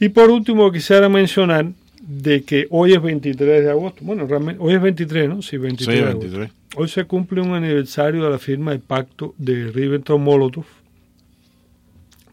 [0.00, 1.66] Y por último quisiera mencionar
[2.02, 4.00] de que hoy es 23 de agosto.
[4.02, 5.42] Bueno, realmente hoy es 23, ¿no?
[5.42, 5.96] Sí, 23.
[5.96, 6.20] Sí, de agosto.
[6.22, 6.50] 23.
[6.74, 10.64] Hoy se cumple un aniversario de la firma del pacto de Ribbentrop-Molotov.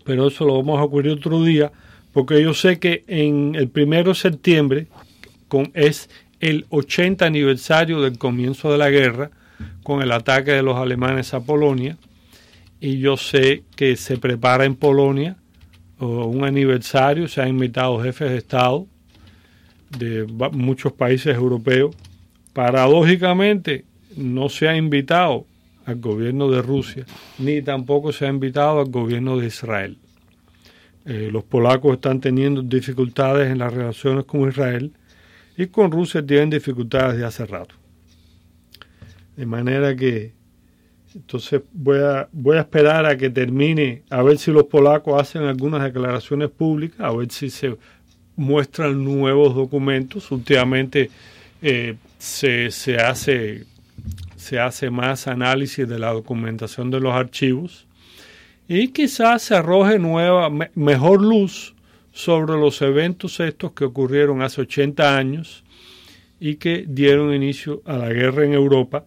[0.03, 1.71] Pero eso lo vamos a cubrir otro día,
[2.11, 4.87] porque yo sé que en el primero de septiembre
[5.47, 9.31] con, es el 80 aniversario del comienzo de la guerra
[9.83, 11.97] con el ataque de los alemanes a Polonia.
[12.79, 15.37] Y yo sé que se prepara en Polonia
[15.99, 18.85] un aniversario, se han invitado jefes de Estado
[19.97, 21.95] de muchos países europeos.
[22.53, 25.45] Paradójicamente, no se ha invitado
[25.85, 27.05] al gobierno de Rusia,
[27.37, 29.97] ni tampoco se ha invitado al gobierno de Israel.
[31.05, 34.91] Eh, los polacos están teniendo dificultades en las relaciones con Israel
[35.57, 37.75] y con Rusia tienen dificultades de hace rato.
[39.35, 40.33] De manera que
[41.13, 45.43] entonces voy a, voy a esperar a que termine, a ver si los polacos hacen
[45.43, 47.77] algunas declaraciones públicas, a ver si se
[48.35, 50.29] muestran nuevos documentos.
[50.31, 51.09] Últimamente
[51.61, 53.63] eh, se, se, hace,
[54.35, 57.87] se hace más análisis de la documentación de los archivos
[58.67, 61.74] y quizás se arroje nueva, me- mejor luz
[62.15, 65.65] sobre los eventos estos que ocurrieron hace 80 años
[66.39, 69.03] y que dieron inicio a la guerra en Europa,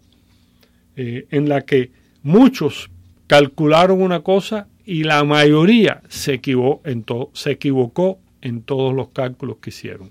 [0.94, 1.90] eh, en la que
[2.22, 2.90] muchos
[3.26, 9.56] calcularon una cosa y la mayoría se equivocó en, se equivocó en todos los cálculos
[9.56, 10.10] que hicieron.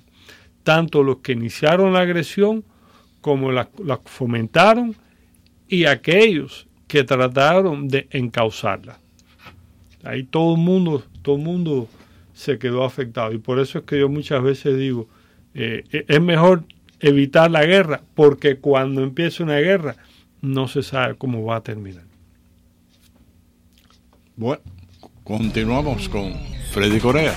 [0.63, 2.63] Tanto los que iniciaron la agresión
[3.21, 4.95] como la, la fomentaron
[5.69, 8.97] y aquellos que trataron de encauzarla.
[10.03, 11.87] Ahí todo el mundo, todo el mundo
[12.37, 13.33] se quedó afectado.
[13.33, 15.07] Y por eso es que yo muchas veces digo,
[15.55, 16.65] eh, es mejor
[16.99, 19.95] evitar la guerra, porque cuando empieza una guerra
[20.41, 22.03] no se sabe cómo va a terminar.
[24.35, 24.61] Bueno,
[25.23, 26.35] continuamos con
[26.71, 27.33] Freddy Corea.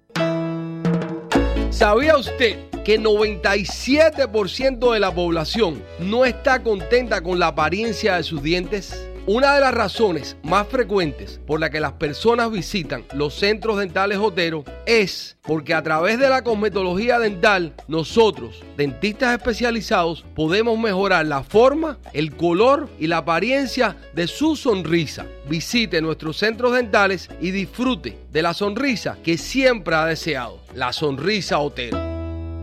[1.70, 8.44] ¿Sabía usted que 97% de la población no está contenta con la apariencia de sus
[8.44, 9.08] dientes?
[9.28, 14.18] Una de las razones más frecuentes por la que las personas visitan los centros dentales
[14.18, 21.42] Otero es porque a través de la cosmetología dental nosotros, dentistas especializados, podemos mejorar la
[21.42, 25.26] forma, el color y la apariencia de su sonrisa.
[25.48, 31.58] Visite nuestros centros dentales y disfrute de la sonrisa que siempre ha deseado, la sonrisa
[31.58, 32.05] Otero.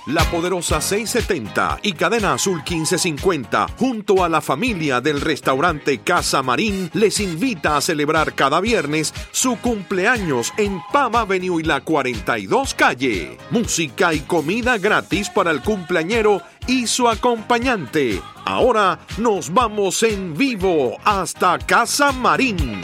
[0.09, 6.89] La Poderosa 670 y Cadena Azul 1550, junto a la familia del restaurante Casa Marín,
[6.93, 13.37] les invita a celebrar cada viernes su cumpleaños en Pam Avenue y la 42 calle.
[13.51, 18.19] Música y comida gratis para el cumpleañero y su acompañante.
[18.45, 22.81] Ahora nos vamos en vivo hasta Casa Marín.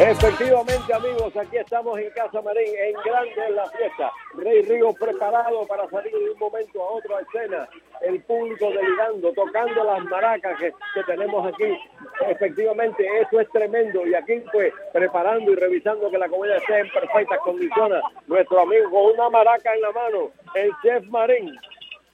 [0.00, 4.10] Efectivamente, amigos, aquí estamos en Casa Marín, en grande en la fiesta.
[4.32, 7.68] Rey Río preparado para salir de un momento a otro a escena.
[8.00, 10.72] El público delirando, tocando las maracas que,
[11.04, 11.78] tenemos aquí.
[12.26, 14.06] Efectivamente, eso es tremendo.
[14.06, 18.02] Y aquí, pues, preparando y revisando que la comida esté en perfectas condiciones.
[18.26, 21.54] Nuestro amigo con una maraca en la mano, el chef Marín.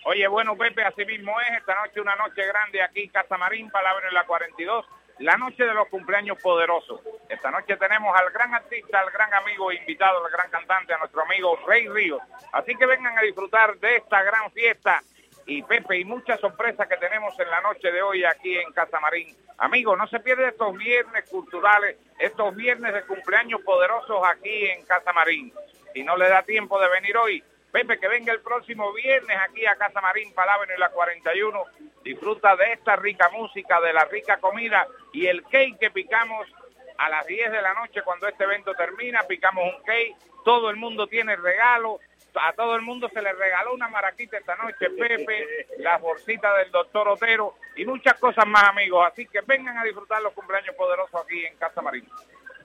[0.07, 1.59] Oye, bueno, Pepe, así mismo es.
[1.59, 4.85] Esta noche una noche grande aquí en Casa Marín, palabra en la 42
[5.19, 7.01] la noche de los cumpleaños poderosos.
[7.29, 11.23] Esta noche tenemos al gran artista, al gran amigo invitado, al gran cantante, a nuestro
[11.23, 12.21] amigo Rey Ríos.
[12.53, 15.03] Así que vengan a disfrutar de esta gran fiesta
[15.47, 19.01] y Pepe y muchas sorpresas que tenemos en la noche de hoy aquí en Casa
[19.01, 19.35] Marín.
[19.59, 25.13] Amigos, no se pierdan estos viernes culturales, estos viernes de cumpleaños poderosos aquí en Casa
[25.13, 25.53] Marín.
[25.95, 27.43] Si no le da tiempo de venir hoy,
[27.77, 31.63] Pepe, que venga el próximo viernes aquí a Casa Marín, Palabra en la 41.
[32.03, 36.49] Disfruta de esta rica música, de la rica comida y el cake que picamos
[36.97, 39.25] a las 10 de la noche cuando este evento termina.
[39.29, 42.01] Picamos un cake, todo el mundo tiene regalo.
[42.37, 46.71] A todo el mundo se le regaló una maraquita esta noche, Pepe, la bolsita del
[46.71, 49.07] doctor Otero y muchas cosas más, amigos.
[49.07, 52.09] Así que vengan a disfrutar los cumpleaños poderosos aquí en Casa Marín.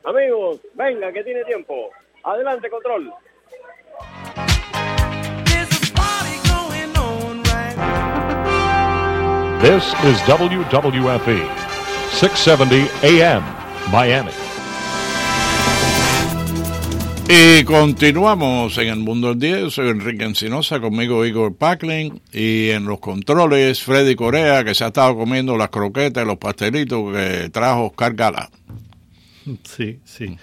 [0.05, 1.89] Amigos, venga, que tiene tiempo.
[2.23, 3.13] Adelante, control.
[9.61, 11.45] This is WWFE,
[12.09, 13.43] 670 AM,
[13.91, 14.31] Miami.
[17.29, 19.71] Y continuamos en el mundo del 10.
[19.71, 22.19] Soy Enrique Encinosa, conmigo Igor Packlin.
[22.33, 26.37] Y en los controles, Freddy Corea, que se ha estado comiendo las croquetas y los
[26.37, 28.49] pastelitos que trajo Oscar Gala.
[29.63, 30.37] Sí, sí.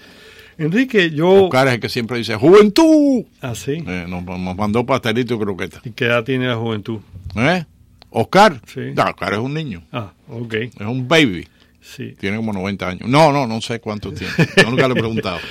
[0.57, 1.43] Enrique, yo.
[1.43, 3.25] Oscar es el que siempre dice: ¡Juventud!
[3.41, 3.83] Ah, sí.
[3.85, 5.85] Eh, nos, nos mandó pastelitos y croquetas.
[5.85, 7.01] ¿Y qué edad tiene la juventud?
[7.35, 7.65] ¿Eh?
[8.11, 8.61] Oscar.
[8.65, 8.91] Sí.
[8.95, 9.83] No, Oscar es un niño.
[9.91, 10.53] Ah, ok.
[10.53, 11.47] Es un baby.
[11.81, 12.15] Sí.
[12.19, 13.09] Tiene como 90 años.
[13.09, 14.33] No, no, no sé cuántos tiene.
[14.57, 15.39] Yo nunca le he preguntado.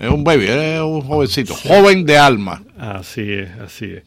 [0.00, 2.62] Es un baby, es un jovencito, joven de alma.
[2.78, 4.02] Así es, así es.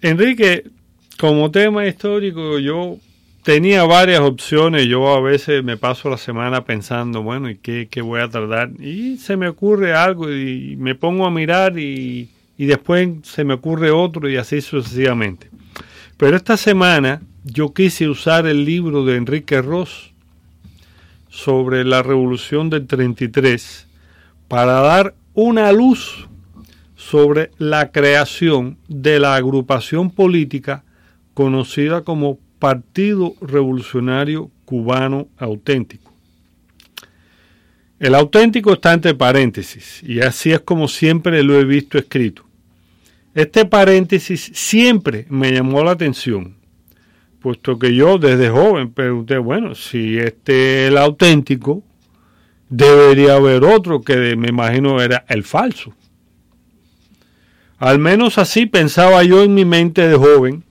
[0.00, 0.64] Enrique,
[1.18, 2.96] como tema histórico, yo
[3.42, 4.86] tenía varias opciones.
[4.86, 8.70] Yo a veces me paso la semana pensando, bueno, ¿y qué, qué voy a tardar?
[8.80, 13.54] Y se me ocurre algo y me pongo a mirar y, y después se me
[13.54, 15.48] ocurre otro y así sucesivamente.
[16.18, 20.10] Pero esta semana yo quise usar el libro de Enrique Ross
[21.30, 23.86] sobre la revolución del 33
[24.48, 26.26] para dar una luz
[26.96, 30.82] sobre la creación de la agrupación política
[31.34, 36.12] conocida como Partido Revolucionario Cubano Auténtico.
[38.00, 42.47] El auténtico está entre paréntesis y así es como siempre lo he visto escrito.
[43.38, 46.56] Este paréntesis siempre me llamó la atención,
[47.38, 51.84] puesto que yo desde joven pregunté, bueno, si este es el auténtico,
[52.68, 55.94] debería haber otro que me imagino era el falso.
[57.78, 60.64] Al menos así pensaba yo en mi mente de joven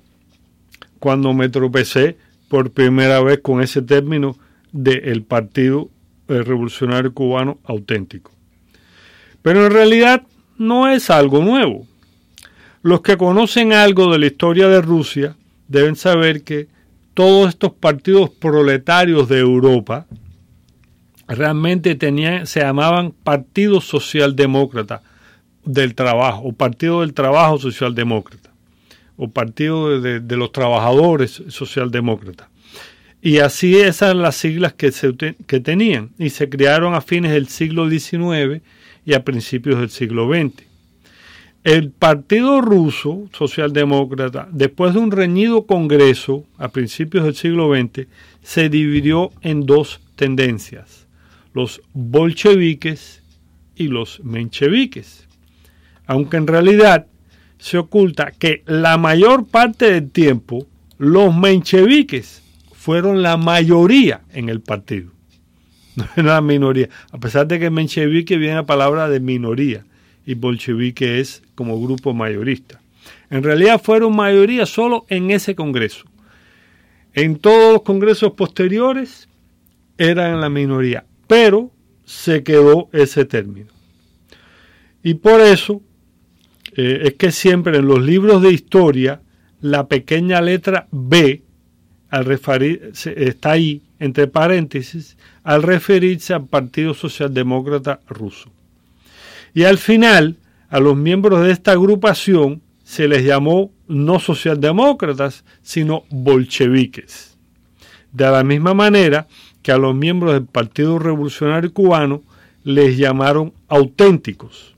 [1.00, 2.18] cuando me tropecé
[2.50, 4.36] por primera vez con ese término
[4.74, 5.90] del Partido
[6.28, 8.34] Revolucionario Cubano auténtico.
[9.42, 10.24] Pero en realidad
[10.58, 11.88] no es algo nuevo.
[12.82, 15.36] Los que conocen algo de la historia de Rusia
[15.68, 16.68] deben saber que
[17.13, 20.06] todos estos partidos proletarios de Europa
[21.28, 25.02] realmente tenían, se llamaban Partido Socialdemócrata
[25.66, 28.52] del Trabajo, o Partido del Trabajo Socialdemócrata,
[29.18, 32.50] o Partido de, los Trabajadores Socialdemócrata.
[33.22, 37.48] Y así esas las siglas que, se, que tenían, y se crearon a fines del
[37.48, 38.62] siglo XIX
[39.06, 40.67] y a principios del siglo XX.
[41.68, 48.08] El Partido Ruso Socialdemócrata, después de un reñido congreso a principios del siglo XX,
[48.42, 51.08] se dividió en dos tendencias,
[51.54, 53.22] los bolcheviques
[53.76, 55.28] y los mencheviques.
[56.06, 57.08] Aunque en realidad
[57.58, 60.65] se oculta que la mayor parte del tiempo
[60.98, 65.12] los mencheviques fueron la mayoría en el partido,
[65.98, 69.84] no era la minoría, a pesar de que menchevique viene la palabra de minoría
[70.28, 72.82] y bolchevique es como grupo mayorista.
[73.30, 76.06] En realidad fueron mayoría solo en ese Congreso.
[77.13, 79.28] En todos los congresos posteriores
[79.98, 81.71] eran la minoría, pero
[82.06, 83.71] se quedó ese término.
[85.02, 85.82] Y por eso
[86.75, 89.21] eh, es que siempre en los libros de historia
[89.62, 91.42] la pequeña letra B
[92.10, 98.52] al referirse, está ahí entre paréntesis al referirse al Partido Socialdemócrata Ruso.
[99.58, 100.38] Y al final,
[100.70, 107.40] a los miembros de esta agrupación se les llamó no socialdemócratas, sino bolcheviques.
[108.12, 109.26] De la misma manera
[109.64, 112.22] que a los miembros del Partido Revolucionario Cubano
[112.64, 114.76] les llamaron auténticos.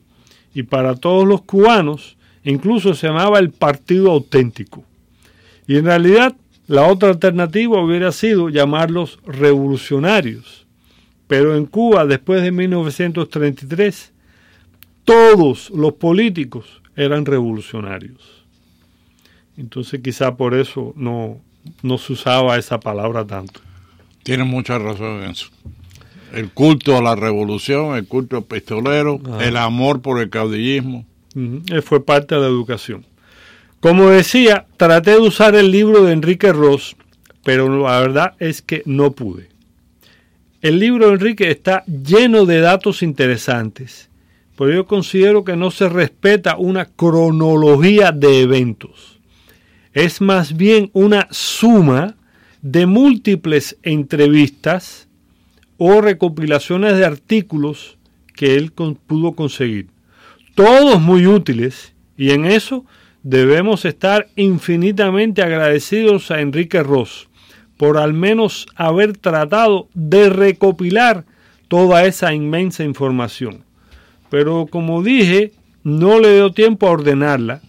[0.54, 2.16] Y para todos los cubanos,
[2.46, 4.86] incluso se llamaba el Partido Auténtico.
[5.68, 10.66] Y en realidad, la otra alternativa hubiera sido llamarlos revolucionarios.
[11.28, 14.14] Pero en Cuba, después de 1933,
[15.10, 18.46] todos los políticos eran revolucionarios.
[19.58, 21.40] Entonces quizá por eso no,
[21.82, 23.60] no se usaba esa palabra tanto.
[24.24, 25.48] Tiene mucha razón en eso.
[26.34, 29.40] El culto a la revolución, el culto pistolero, Ah.
[29.44, 31.06] el amor por el caudillismo.
[31.36, 33.06] Eh, Fue parte de la educación.
[33.80, 36.96] Como decía, traté de usar el libro de Enrique Ross,
[37.44, 39.50] pero la verdad es que no pude.
[40.62, 44.09] El libro de Enrique está lleno de datos interesantes,
[44.60, 49.22] pero yo considero que no se respeta una cronología de eventos.
[49.94, 52.18] Es más bien una suma
[52.62, 55.08] de múltiples entrevistas
[55.78, 57.98] o recopilaciones de artículos
[58.36, 59.88] que él pudo conseguir.
[60.56, 62.84] Todos muy útiles y en eso
[63.24, 67.30] debemos estar infinitamente agradecidos a Enrique Ross
[67.78, 71.24] por al menos haber tratado de recopilar
[71.70, 73.69] toda esa inmensa información.
[74.30, 75.52] Pero como dije,
[75.84, 77.62] no le dio tiempo a ordenarla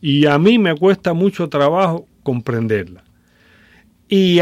[0.00, 3.02] y a mí me cuesta mucho trabajo comprenderla.
[4.08, 4.38] Y,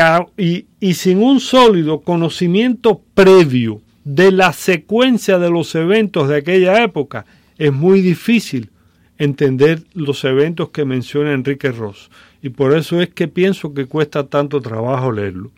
[0.93, 7.25] sin un sólido conocimiento previo de la secuencia de los eventos de aquella época,
[7.57, 8.71] es muy difícil
[9.17, 12.11] entender los eventos que menciona Enrique Ross.
[12.43, 15.51] Y por eso es que pienso que cuesta tanto trabajo leerlo.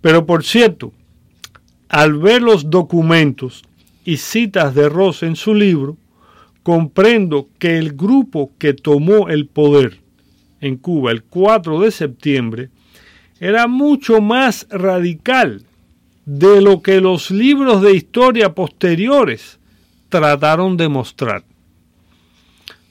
[0.00, 0.92] Pero por cierto,
[1.90, 3.62] al ver los documentos
[4.04, 5.96] y citas de Ross en su libro,
[6.62, 9.98] comprendo que el grupo que tomó el poder
[10.60, 12.70] en Cuba el 4 de septiembre
[13.40, 15.62] era mucho más radical
[16.24, 19.58] de lo que los libros de historia posteriores
[20.08, 21.42] trataron de mostrar.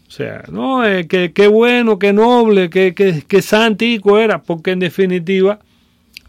[0.07, 4.79] O sea, no, eh, que, qué bueno, qué noble, que, que santico era, porque en
[4.79, 5.59] definitiva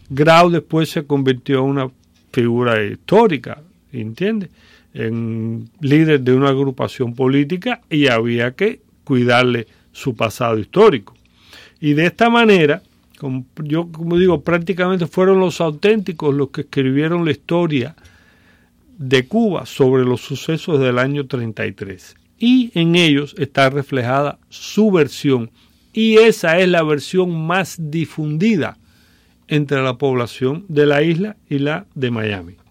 [0.08, 1.90] Grau después se convirtió en una
[2.32, 3.60] figura histórica,
[3.92, 4.50] ¿entiendes?
[4.94, 11.14] En líder de una agrupación política y había que cuidarle su pasado histórico.
[11.80, 12.82] Y de esta manera,
[13.18, 17.96] como yo como digo, prácticamente fueron los auténticos los que escribieron la historia
[18.98, 22.14] de Cuba sobre los sucesos del año 33.
[22.38, 25.50] Y en ellos está reflejada su versión.
[25.92, 28.78] Y esa es la versión más difundida
[29.48, 32.61] entre la población de la isla y la de Miami.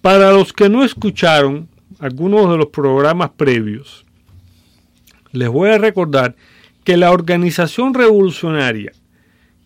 [0.00, 4.06] Para los que no escucharon algunos de los programas previos,
[5.32, 6.36] les voy a recordar
[6.84, 8.92] que la organización revolucionaria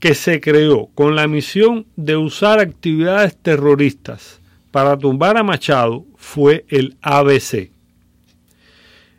[0.01, 4.41] que se creó con la misión de usar actividades terroristas
[4.73, 7.71] para tumbar a Machado fue el ABC.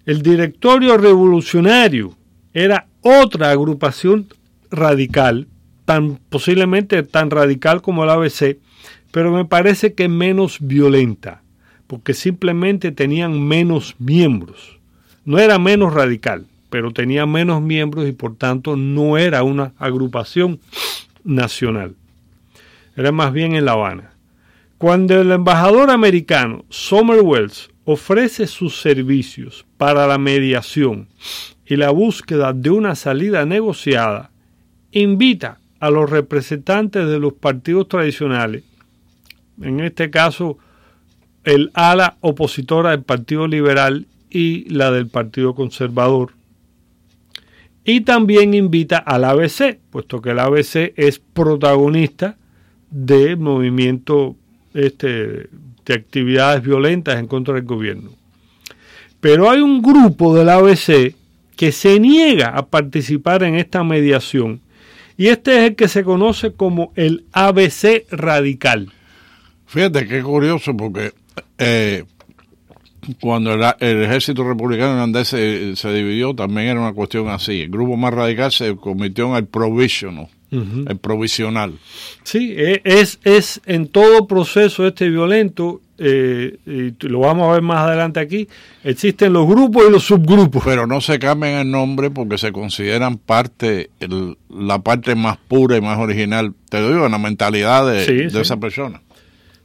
[0.06, 2.14] El directorio revolucionario
[2.54, 4.28] era otra agrupación
[4.70, 5.48] radical,
[5.86, 8.58] tan posiblemente tan radical como el ABC,
[9.16, 11.42] pero me parece que menos violenta,
[11.88, 14.78] porque simplemente tenían menos miembros.
[15.24, 20.60] No era menos radical, pero tenía menos miembros y por tanto no era una agrupación
[21.24, 21.96] nacional.
[22.98, 24.12] Era más bien en La Habana.
[24.78, 31.08] Cuando el embajador americano Summer Wells ofrece sus servicios para la mediación
[31.66, 34.32] y la búsqueda de una salida negociada,
[34.92, 38.66] invita a los representantes de los partidos tradicionales,
[39.62, 40.58] en este caso
[41.44, 46.32] el ala opositora del Partido Liberal y la del Partido Conservador,
[47.88, 52.36] y también invita al ABC, puesto que el ABC es protagonista
[52.90, 54.36] de movimiento
[54.74, 55.48] este,
[55.86, 58.10] de actividades violentas en contra del gobierno.
[59.22, 61.16] Pero hay un grupo del ABC
[61.56, 64.62] que se niega a participar en esta mediación
[65.18, 68.92] y este es el que se conoce como el ABC radical.
[69.68, 71.12] Fíjate qué curioso porque
[71.58, 72.04] eh,
[73.20, 77.62] cuando el, el, ejército republicano irlandés se, se, dividió también era una cuestión así.
[77.62, 80.28] El grupo más radical se convirtió en el provisional.
[80.52, 81.74] el provisional.
[82.24, 87.62] Sí, e- es, es en todo proceso este violento, eh, y lo vamos a ver
[87.62, 88.48] más adelante aquí,
[88.84, 90.64] existen los grupos y los subgrupos.
[90.64, 95.78] Pero no se cambian el nombre porque se consideran parte, el- la parte más pura
[95.78, 98.38] y más original, te digo, en la mentalidad de, Sí, de sí.
[98.40, 99.02] esa persona.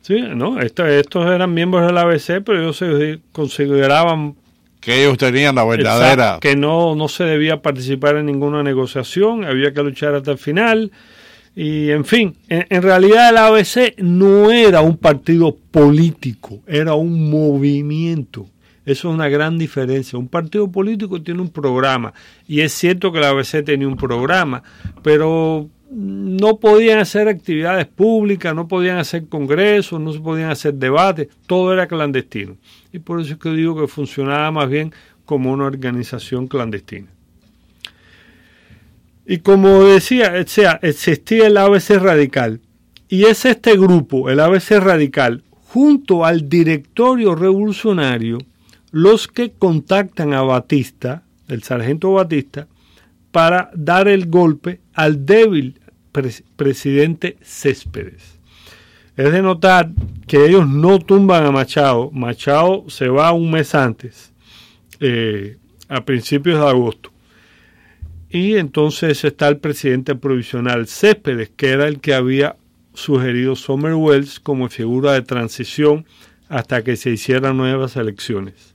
[0.03, 4.35] Sí, no, Esto- estos eran miembros del ABC, pero ellos se consideraban
[4.81, 6.13] Que ellos tenían la verdadera...
[6.13, 10.39] Exacto, que no, no se debía participar en ninguna negociación, había que luchar hasta el
[10.39, 10.91] final.
[11.55, 17.29] Y en fin, en, en realidad el ABC no era un partido político, era un
[17.31, 18.47] movimiento.
[18.87, 20.19] Eso es una gran diferencia.
[20.19, 22.15] Un partido político tiene un programa.
[22.49, 24.63] Y es cierto que el ABC tenía un programa,
[25.03, 31.29] pero no podían hacer actividades públicas, no podían hacer congresos, no se podían hacer debates,
[31.47, 32.57] todo era clandestino.
[32.93, 34.93] Y por eso es que digo que funcionaba más bien
[35.25, 37.09] como una organización clandestina.
[39.27, 42.61] Y como decía, o sea, existía el ABC Radical.
[43.09, 48.39] Y es este grupo, el ABC Radical, junto al directorio revolucionario,
[48.93, 52.67] los que contactan a Batista, el sargento Batista,
[53.31, 55.80] para dar el golpe al débil
[56.13, 58.39] pres- presidente Céspedes.
[59.17, 59.91] Es de notar
[60.27, 62.11] que ellos no tumban a Machado.
[62.13, 64.33] Machado se va un mes antes,
[65.01, 65.59] eh,
[65.89, 67.11] a principios de agosto.
[68.31, 72.57] Y entonces está el presidente provisional Céspedes, que era el que había
[72.95, 76.07] sugerido Summer Wells como figura de transición
[76.49, 78.75] hasta que se hicieran nuevas elecciones.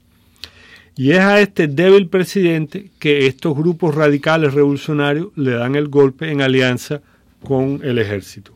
[0.98, 6.32] Y es a este débil presidente que estos grupos radicales revolucionarios le dan el golpe
[6.32, 7.02] en alianza
[7.46, 8.56] con el ejército.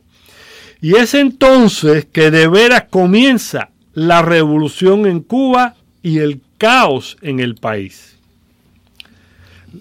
[0.80, 7.40] Y es entonces que de veras comienza la revolución en Cuba y el caos en
[7.40, 8.16] el país.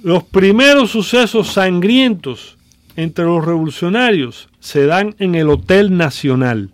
[0.04, 2.58] Los primeros sucesos sangrientos
[2.96, 6.70] entre los revolucionarios se dan en el Hotel Nacional,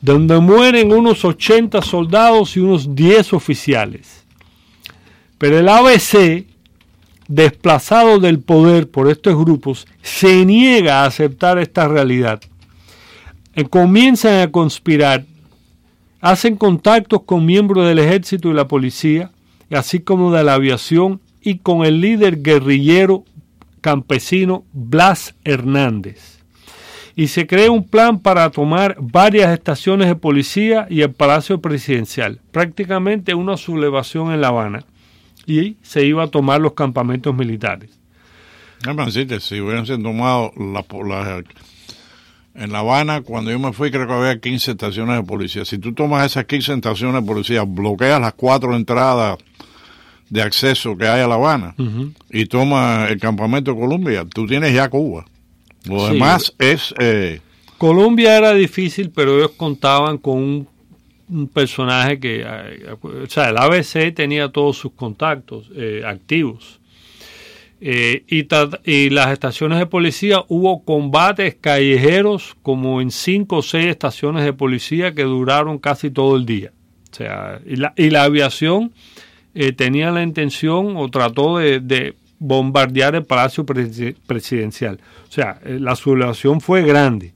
[0.00, 4.24] donde mueren unos 80 soldados y unos 10 oficiales.
[5.38, 6.46] Pero el ABC,
[7.34, 12.40] desplazado del poder por estos grupos, se niega a aceptar esta realidad.
[13.54, 15.24] Eh, Comienzan a conspirar,
[16.20, 19.30] hacen contactos con miembros del ejército y la policía,
[19.70, 23.24] así como de la aviación y con el líder guerrillero
[23.80, 26.38] campesino Blas Hernández.
[27.16, 32.40] Y se crea un plan para tomar varias estaciones de policía y el Palacio Presidencial,
[32.52, 34.84] prácticamente una sublevación en La Habana.
[35.46, 37.90] Y se iba a tomar los campamentos militares.
[38.80, 41.42] Déjame decirte, si hubieran sido tomado la, la-
[42.54, 45.64] en La Habana, cuando yo me fui, creo que había 15 estaciones de policía.
[45.64, 49.38] Si tú tomas esas 15 estaciones de policía, bloqueas las cuatro entradas
[50.28, 51.74] de acceso que hay a La Habana
[52.30, 55.24] y tomas el campamento de Colombia, tú tienes ya Cuba.
[55.84, 56.12] Lo Sí.
[56.14, 56.94] demás es...
[56.98, 57.40] eh,
[57.78, 60.68] Colombia era difícil, pero ellos contaban con un,
[61.28, 66.80] un personaje que, eh, o sea, el ABC tenía todos sus contactos eh, activos.
[67.80, 74.44] Eh, y, las estaciones de policía hubo combates callejeros como en cinco o seis estaciones
[74.44, 76.70] de policía que duraron casi todo el día.
[77.10, 78.92] O sea, y la, y la aviación
[79.76, 84.98] tenía la intención o trató de, de bombardear el Palacio Presi- Presidencial.
[85.28, 87.32] O sea, la sublevación fue grande.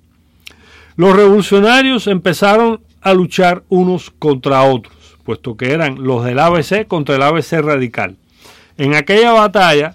[0.97, 4.95] Los revolucionarios empezaron a luchar unos contra otros,
[5.25, 8.17] puesto que eran los del ABC contra el ABC radical.
[8.79, 9.95] En aquella batalla,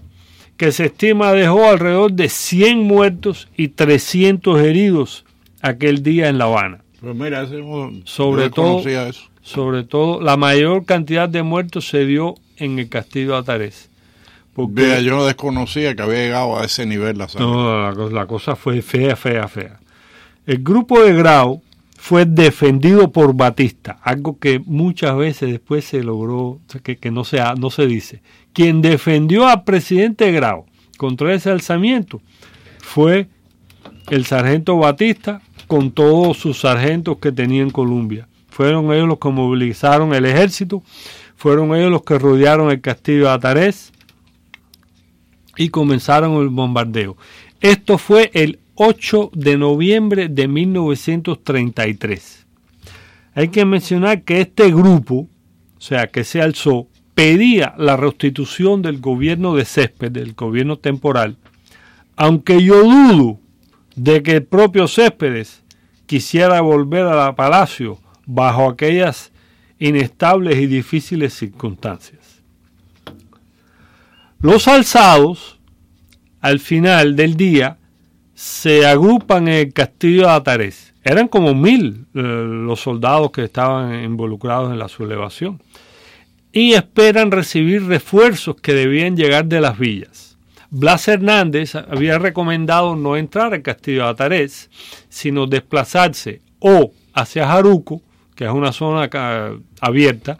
[0.55, 5.25] que se estima dejó alrededor de 100 muertos y 300 heridos
[5.61, 6.81] aquel día en La Habana.
[7.01, 9.23] pues mira, ese, yo Sobre todo, eso.
[9.41, 13.89] sobre todo, la mayor cantidad de muertos se dio en el castillo de Atares.
[14.53, 17.47] Porque- Mira, yo desconocía que había llegado a ese nivel la sangre.
[17.51, 19.79] no, la cosa fue fea, fea, fea.
[20.45, 21.61] El grupo de Grau
[22.01, 27.21] fue defendido por Batista, algo que muchas veces después se logró, que, no,
[27.57, 28.23] no se dice.
[28.53, 30.65] Quien defendió al presidente Grau
[30.97, 32.19] contra ese alzamiento
[32.79, 33.27] fue
[34.09, 38.27] el sargento Batista con todos sus sargentos que tenía en Colombia.
[38.49, 40.81] Fueron ellos los que movilizaron el ejército,
[41.35, 43.93] fueron ellos los que rodearon el castillo de Atarés
[45.55, 47.15] y comenzaron el bombardeo.
[47.61, 52.45] Esto fue el 8 de noviembre de 1933.
[53.33, 55.27] Hay que mencionar que este grupo,
[55.77, 61.37] o sea, que se alzó, pedía la restitución del gobierno de Césped, del gobierno temporal,
[62.15, 63.39] aunque yo dudo
[63.95, 65.63] de que el propio Céspedes
[66.05, 69.31] quisiera volver a la palacio bajo aquellas
[69.79, 72.41] inestables y difíciles circunstancias.
[74.39, 75.59] Los alzados,
[76.39, 77.77] al final del día,
[78.41, 80.95] se agrupan en el castillo de Atarés.
[81.03, 85.61] Eran como mil eh, los soldados que estaban involucrados en la sublevación.
[86.51, 90.37] Y esperan recibir refuerzos que debían llegar de las villas.
[90.71, 94.71] Blas Hernández había recomendado no entrar al castillo de Atarés,
[95.07, 98.01] sino desplazarse o hacia Jaruco,
[98.33, 99.07] que es una zona
[99.79, 100.39] abierta,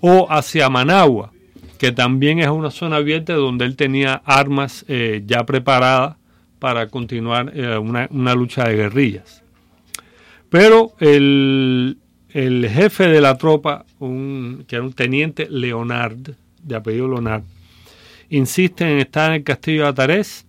[0.00, 1.32] o hacia Managua,
[1.78, 6.16] que también es una zona abierta donde él tenía armas eh, ya preparadas
[6.64, 9.42] para continuar eh, una, lucha de guerrillas.
[10.48, 11.98] Pero el,
[12.32, 16.30] jefe de la tropa, un, que era un teniente Leonard,
[16.62, 17.42] de apellido Leonard,
[18.30, 20.46] insiste en estar en el castillo de Atarés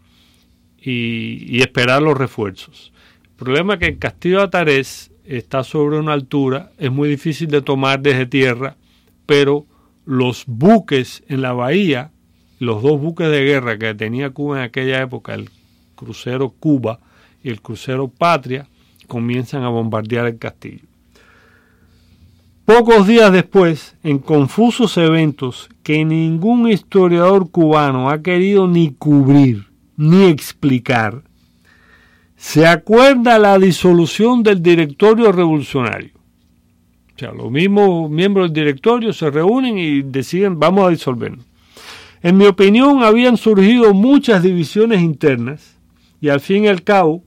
[0.82, 2.94] y, y esperar los refuerzos.
[3.24, 7.50] El problema es que el castillo de Atarés está sobre una altura, es muy difícil
[7.50, 8.78] de tomar desde tierra
[9.26, 9.66] pero
[10.06, 12.12] los buques en la bahía,
[12.60, 15.50] los dos buques de guerra que tenía Cuba en aquella época, el
[15.96, 17.00] crucero Cuba
[17.44, 18.68] y el crucero Patria,
[19.08, 20.86] comienzan a bombardear el castillo.
[22.66, 29.68] Pocos días después, en confusos eventos que ningún historiador cubano ha querido ni cubrir
[29.98, 31.22] ni explicar,
[32.36, 36.12] se acuerda la disolución del directorio revolucionario.
[37.16, 41.46] O sea, los mismos miembros del directorio se reúnen y deciden vamos a disolvernos.
[42.22, 45.75] En mi opinión, habían surgido muchas divisiones internas
[46.26, 47.24] y al fin y al cabo,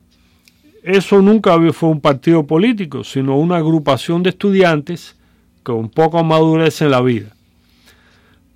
[0.83, 5.17] eso nunca fue un partido político, sino una agrupación de estudiantes
[5.63, 7.29] con poca madurez en la vida.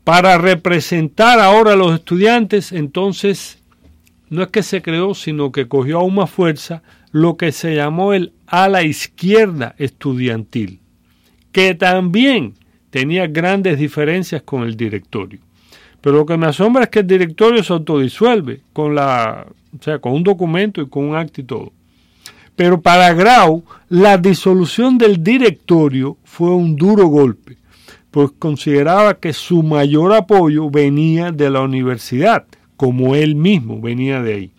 [0.05, 3.62] Para representar ahora a los estudiantes, entonces,
[4.30, 6.82] no es que se creó, sino que cogió aún más fuerza
[7.12, 10.82] lo que se llamó el ala izquierda estudiantil
[11.53, 12.55] que también
[12.90, 15.38] tenía grandes diferencias con el directorio.
[16.01, 19.47] Pero lo que me asombra es que el directorio se autodisuelve con la,
[19.78, 21.72] o sea, con un documento y con un acto y todo.
[22.56, 27.56] Pero para Grau, la disolución del directorio fue un duro golpe,
[28.10, 32.44] pues consideraba que su mayor apoyo venía de la universidad,
[32.76, 34.50] como él mismo venía de ahí.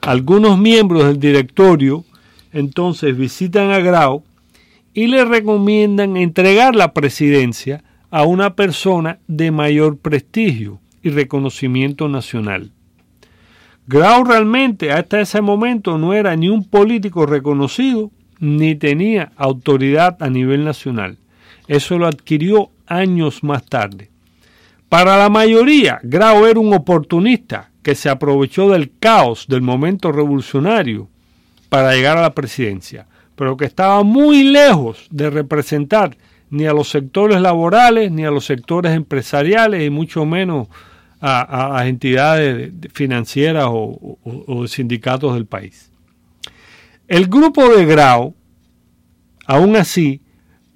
[0.00, 2.04] Algunos miembros del directorio
[2.52, 4.22] entonces visitan a Grau
[4.94, 12.72] y le recomiendan entregar la presidencia a una persona de mayor prestigio y reconocimiento nacional.
[13.88, 20.30] Grau realmente hasta ese momento no era ni un político reconocido ni tenía autoridad a
[20.30, 21.18] nivel nacional.
[21.66, 24.10] Eso lo adquirió años más tarde.
[24.88, 31.08] Para la mayoría, Grau era un oportunista que se aprovechó del caos del momento revolucionario
[31.68, 33.08] para llegar a la presidencia
[33.38, 36.16] pero que estaba muy lejos de representar
[36.50, 40.66] ni a los sectores laborales, ni a los sectores empresariales, y mucho menos
[41.20, 45.90] a, entidades financieras o, o, sindicatos del país.
[47.06, 48.34] El grupo de Grau,
[49.46, 50.20] aún así,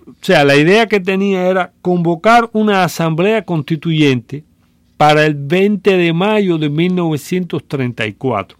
[0.07, 4.45] o sea, la idea que tenía era convocar una asamblea constituyente
[4.97, 8.59] para el 20 de mayo de 1934.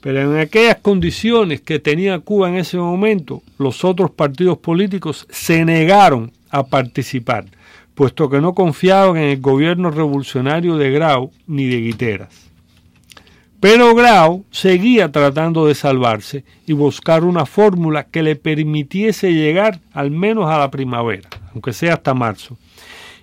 [0.00, 5.64] Pero en aquellas condiciones que tenía Cuba en ese momento, los otros partidos políticos se
[5.64, 7.46] negaron a participar,
[7.98, 12.48] puesto que no confiaban en el gobierno revolucionario de Grau ni de Guiteras.
[13.60, 20.12] Pero Grau seguía tratando de salvarse y buscar una fórmula que le permitiese llegar al
[20.12, 22.56] menos a la primavera, aunque sea hasta marzo,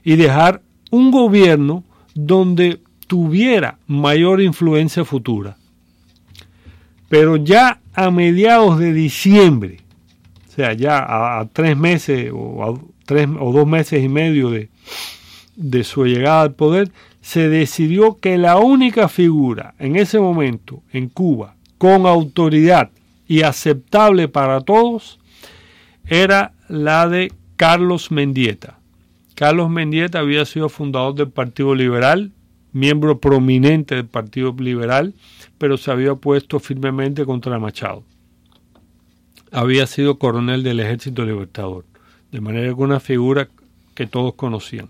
[0.03, 0.61] y dejar
[0.91, 5.55] un gobierno donde tuviera mayor influencia futura
[7.09, 9.77] pero ya a mediados de diciembre,
[10.49, 11.05] o sea, ya
[11.39, 14.69] a, tres meses o a tres o dos meses y medio de,
[15.55, 16.91] de su llegada al poder,
[17.21, 22.91] se decidió que la única figura en ese momento en Cuba con autoridad
[23.27, 25.19] y aceptable para todos
[26.07, 28.79] era la de Carlos Mendieta.
[29.33, 32.31] Carlos Mendieta había sido fundador del Partido Liberal,
[32.71, 35.13] miembro prominente del Partido Liberal,
[35.57, 38.03] pero se había opuesto firmemente contra Machado.
[39.51, 41.85] Había sido coronel del Ejército Libertador,
[42.31, 43.47] de manera que una figura
[43.93, 44.89] que todos conocían.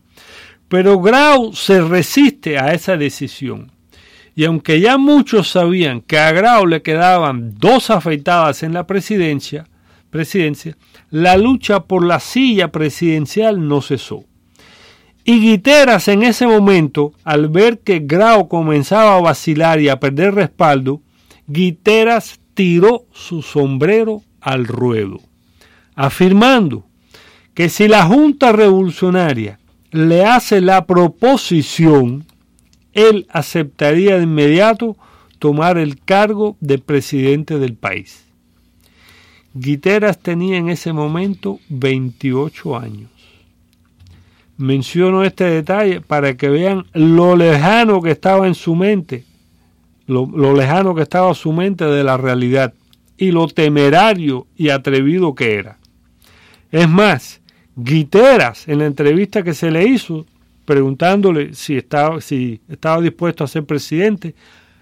[0.67, 3.71] Pero Grau se resiste a esa decisión.
[4.35, 9.67] Y aunque ya muchos sabían que a Grau le quedaban dos afeitadas en la presidencia,
[10.09, 10.75] presidencia,
[11.09, 14.25] la lucha por la silla presidencial no cesó.
[15.23, 20.35] Y Guiteras en ese momento, al ver que Grau comenzaba a vacilar y a perder
[20.35, 21.01] respaldo,
[21.47, 25.19] Guiteras tiró su sombrero al ruedo,
[25.95, 26.84] afirmando
[27.55, 29.59] que si la Junta Revolucionaria
[29.91, 32.25] le hace la proposición,
[32.93, 34.97] él aceptaría de inmediato
[35.39, 38.25] tomar el cargo de presidente del país.
[39.53, 43.09] Guiteras tenía en ese momento 28 años.
[44.57, 49.23] Menciono este detalle para que vean lo lejano que estaba en su mente,
[50.07, 52.73] lo, lejano que estaba su mente de la realidad
[53.17, 55.77] y lo temerario y atrevido que era.
[56.71, 57.41] Es más,
[57.75, 60.25] Guiteras, en la entrevista que se le hizo,
[60.63, 64.33] preguntándole si estaba, si estaba dispuesto a ser presidente,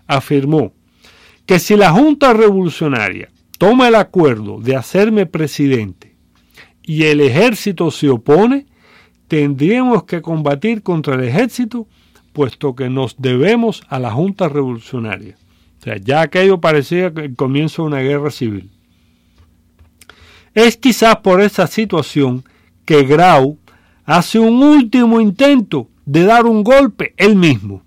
[0.08, 0.74] afirmó
[1.46, 6.16] que si la Junta Revolucionaria toma el acuerdo de hacerme presidente
[6.84, 8.66] y el ejército se opone,
[9.28, 11.88] tendríamos que combatir contra el ejército,
[12.32, 15.36] puesto que nos debemos a la Junta Revolucionaria.
[15.80, 18.70] O sea, ya aquello parecía el comienzo de una guerra civil.
[20.54, 22.44] Es quizás por esa situación
[22.86, 23.58] que Grau
[24.06, 27.84] hace un último intento de dar un golpe él mismo.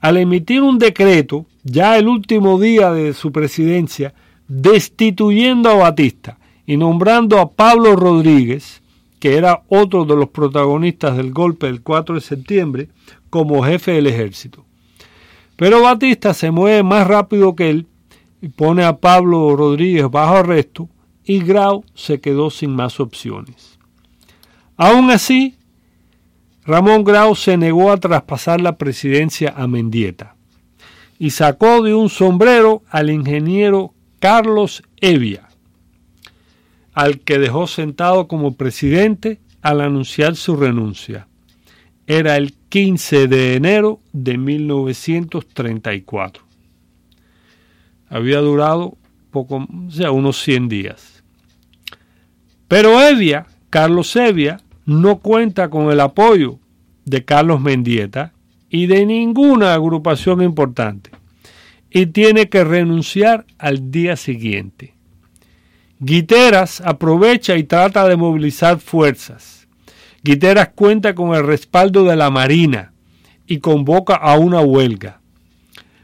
[0.00, 4.14] Al emitir un decreto, ya el último día de su presidencia,
[4.46, 8.82] destituyendo a Batista y nombrando a Pablo Rodríguez,
[9.18, 12.88] que era otro de los protagonistas del golpe del 4 de septiembre,
[13.30, 14.64] como jefe del ejército.
[15.56, 17.86] Pero Batista se mueve más rápido que él
[18.42, 20.88] y pone a Pablo Rodríguez bajo arresto
[21.24, 23.75] y Grau se quedó sin más opciones.
[24.76, 25.56] Aún así,
[26.64, 30.36] Ramón Grau se negó a traspasar la presidencia a Mendieta
[31.18, 35.48] y sacó de un sombrero al ingeniero Carlos Evia,
[36.92, 41.26] al que dejó sentado como presidente al anunciar su renuncia.
[42.06, 46.44] Era el 15 de enero de 1934.
[48.08, 48.96] Había durado
[49.30, 51.24] poco, sea, unos 100 días.
[52.68, 56.58] Pero Evia, Carlos Evia, no cuenta con el apoyo
[57.04, 58.32] de Carlos Mendieta
[58.70, 61.10] y de ninguna agrupación importante
[61.90, 64.94] y tiene que renunciar al día siguiente.
[65.98, 69.66] Guiteras aprovecha y trata de movilizar fuerzas.
[70.22, 72.92] Guiteras cuenta con el respaldo de la Marina
[73.46, 75.20] y convoca a una huelga.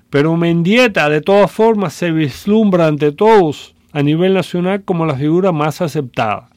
[0.09, 5.53] Pero Mendieta de todas formas se vislumbra ante todos a nivel nacional como la figura
[5.53, 6.52] más aceptada.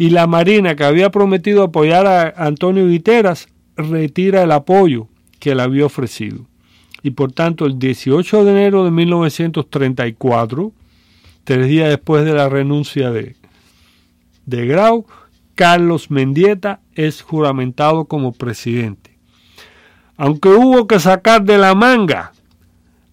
[0.00, 5.60] Y la Marina, que había prometido apoyar a Antonio Guiteras, retira el apoyo que le
[5.60, 6.46] había ofrecido.
[7.02, 10.72] Y por tanto, el 18 de enero de 1934,
[11.44, 13.36] tres días después de la renuncia de,
[14.46, 15.04] de Grau,
[15.54, 19.18] Carlos Mendieta es juramentado como presidente.
[20.16, 22.32] Aunque hubo que sacar de la manga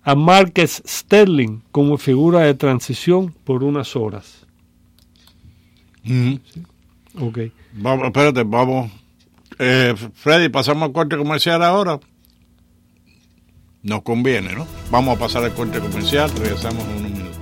[0.03, 4.47] a Márquez Sterling como figura de transición por unas horas.
[6.05, 6.35] Mm.
[6.45, 6.63] ¿Sí?
[7.19, 7.39] Ok.
[7.73, 8.91] Vamos, espérate, vamos.
[9.59, 11.99] Eh, Freddy, pasamos al corte comercial ahora.
[13.83, 14.67] Nos conviene, ¿no?
[14.91, 17.37] Vamos a pasar al corte comercial, regresamos en unos minutos.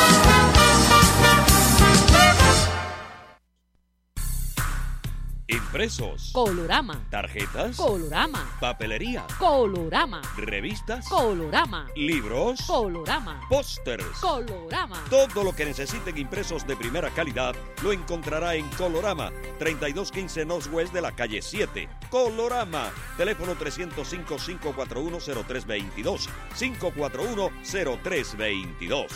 [5.73, 6.29] Impresos.
[6.31, 7.03] Colorama.
[7.09, 7.77] Tarjetas.
[7.77, 8.47] Colorama.
[8.59, 9.25] Papelería.
[9.39, 10.21] Colorama.
[10.37, 11.09] Revistas.
[11.09, 11.89] Colorama.
[11.95, 12.61] Libros.
[12.67, 13.41] Colorama.
[13.49, 14.19] Pósters.
[14.21, 15.03] Colorama.
[15.09, 21.01] Todo lo que necesiten impresos de primera calidad lo encontrará en Colorama, 3215 Northwest de
[21.01, 21.89] la calle 7.
[22.11, 22.91] Colorama.
[23.17, 26.29] Teléfono 305-541-0322.
[26.55, 29.07] 541-0322.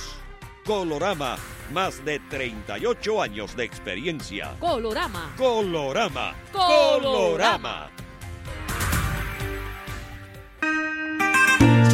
[0.66, 1.38] Colorama,
[1.72, 4.52] más de 38 años de experiencia.
[4.60, 5.34] Colorama.
[5.38, 6.36] Colorama.
[6.52, 7.90] Colorama.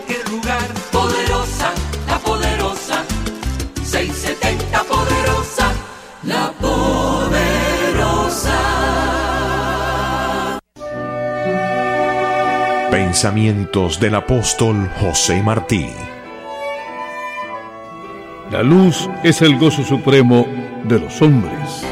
[13.24, 15.88] Pensamientos del apóstol José Martí.
[18.52, 20.46] La luz es el gozo supremo
[20.84, 21.86] de los hombres.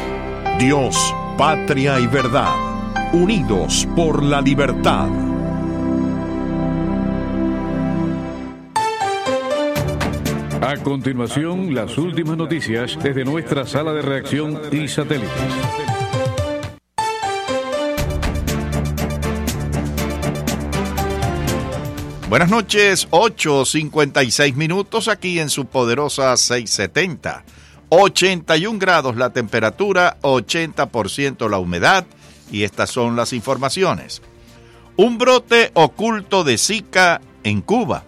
[0.58, 0.94] Dios,
[1.38, 2.52] patria y verdad,
[3.14, 5.08] unidos por la libertad.
[10.60, 15.91] A continuación, las últimas noticias desde nuestra sala de reacción y satélites.
[22.32, 27.44] Buenas noches, 8.56 minutos aquí en su poderosa 670.
[27.90, 32.06] 81 grados la temperatura, 80% la humedad
[32.50, 34.22] y estas son las informaciones.
[34.96, 38.04] Un brote oculto de Zika en Cuba.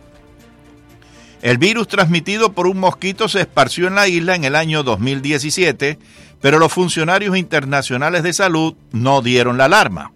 [1.43, 5.99] El virus transmitido por un mosquito se esparció en la isla en el año 2017,
[6.41, 10.13] pero los funcionarios internacionales de salud no dieron la alarma.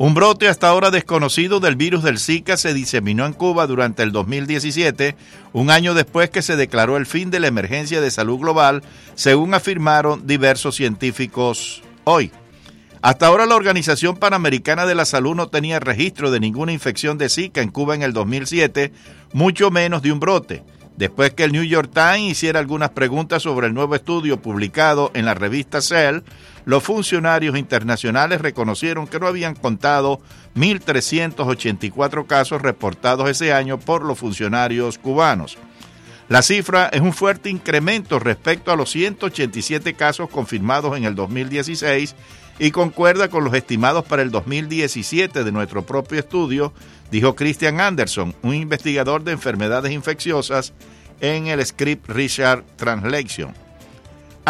[0.00, 4.12] Un brote hasta ahora desconocido del virus del Zika se diseminó en Cuba durante el
[4.12, 5.14] 2017,
[5.52, 8.82] un año después que se declaró el fin de la emergencia de salud global,
[9.14, 12.32] según afirmaron diversos científicos hoy.
[13.02, 17.28] Hasta ahora la Organización Panamericana de la Salud no tenía registro de ninguna infección de
[17.28, 18.92] Zika en Cuba en el 2007,
[19.34, 20.64] mucho menos de un brote.
[21.00, 25.24] Después que el New York Times hiciera algunas preguntas sobre el nuevo estudio publicado en
[25.24, 26.20] la revista Cell,
[26.70, 30.20] los funcionarios internacionales reconocieron que no habían contado
[30.54, 35.58] 1.384 casos reportados ese año por los funcionarios cubanos.
[36.28, 42.14] La cifra es un fuerte incremento respecto a los 187 casos confirmados en el 2016
[42.60, 46.72] y concuerda con los estimados para el 2017 de nuestro propio estudio,
[47.10, 50.72] dijo Christian Anderson, un investigador de enfermedades infecciosas
[51.20, 53.69] en el Script Richard Translation.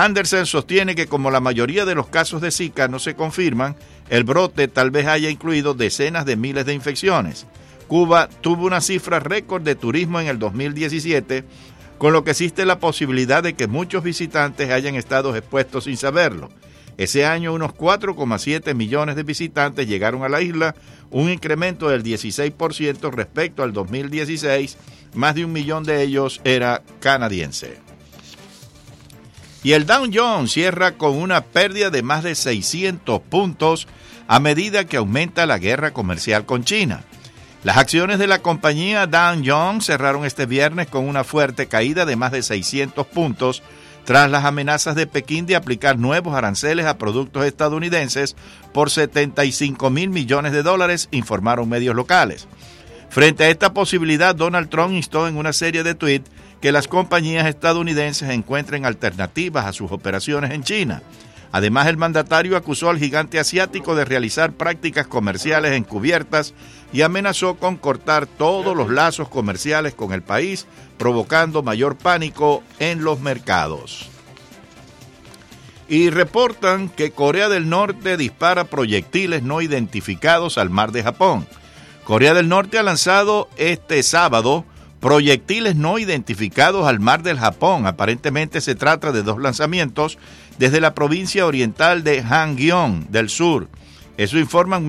[0.01, 3.77] Anderson sostiene que como la mayoría de los casos de Zika no se confirman,
[4.09, 7.47] el brote tal vez haya incluido decenas de miles de infecciones.
[7.87, 11.45] Cuba tuvo una cifra récord de turismo en el 2017,
[11.99, 16.49] con lo que existe la posibilidad de que muchos visitantes hayan estado expuestos sin saberlo.
[16.97, 20.75] Ese año unos 4,7 millones de visitantes llegaron a la isla,
[21.11, 24.79] un incremento del 16% respecto al 2016,
[25.13, 27.90] más de un millón de ellos era canadiense.
[29.63, 33.87] Y el Dow Jones cierra con una pérdida de más de 600 puntos
[34.27, 37.03] a medida que aumenta la guerra comercial con China.
[37.63, 42.17] Las acciones de la compañía Dow Jones cerraron este viernes con una fuerte caída de
[42.17, 43.63] más de 600 puntos
[44.05, 48.35] tras las amenazas de Pekín de aplicar nuevos aranceles a productos estadounidenses
[48.73, 52.49] por 75 mil millones de dólares, informaron medios locales.
[53.11, 56.31] Frente a esta posibilidad, Donald Trump instó en una serie de tweets
[56.61, 61.03] que las compañías estadounidenses encuentren alternativas a sus operaciones en China.
[61.53, 66.55] Además, el mandatario acusó al gigante asiático de realizar prácticas comerciales encubiertas
[66.93, 73.03] y amenazó con cortar todos los lazos comerciales con el país, provocando mayor pánico en
[73.03, 74.09] los mercados.
[75.89, 81.49] Y reportan que Corea del Norte dispara proyectiles no identificados al mar de Japón.
[82.05, 84.65] Corea del Norte ha lanzado este sábado
[85.01, 87.87] proyectiles no identificados al mar del Japón.
[87.87, 90.19] Aparentemente se trata de dos lanzamientos
[90.59, 93.69] desde la provincia oriental de Hangyeong del sur.
[94.17, 94.79] Eso informan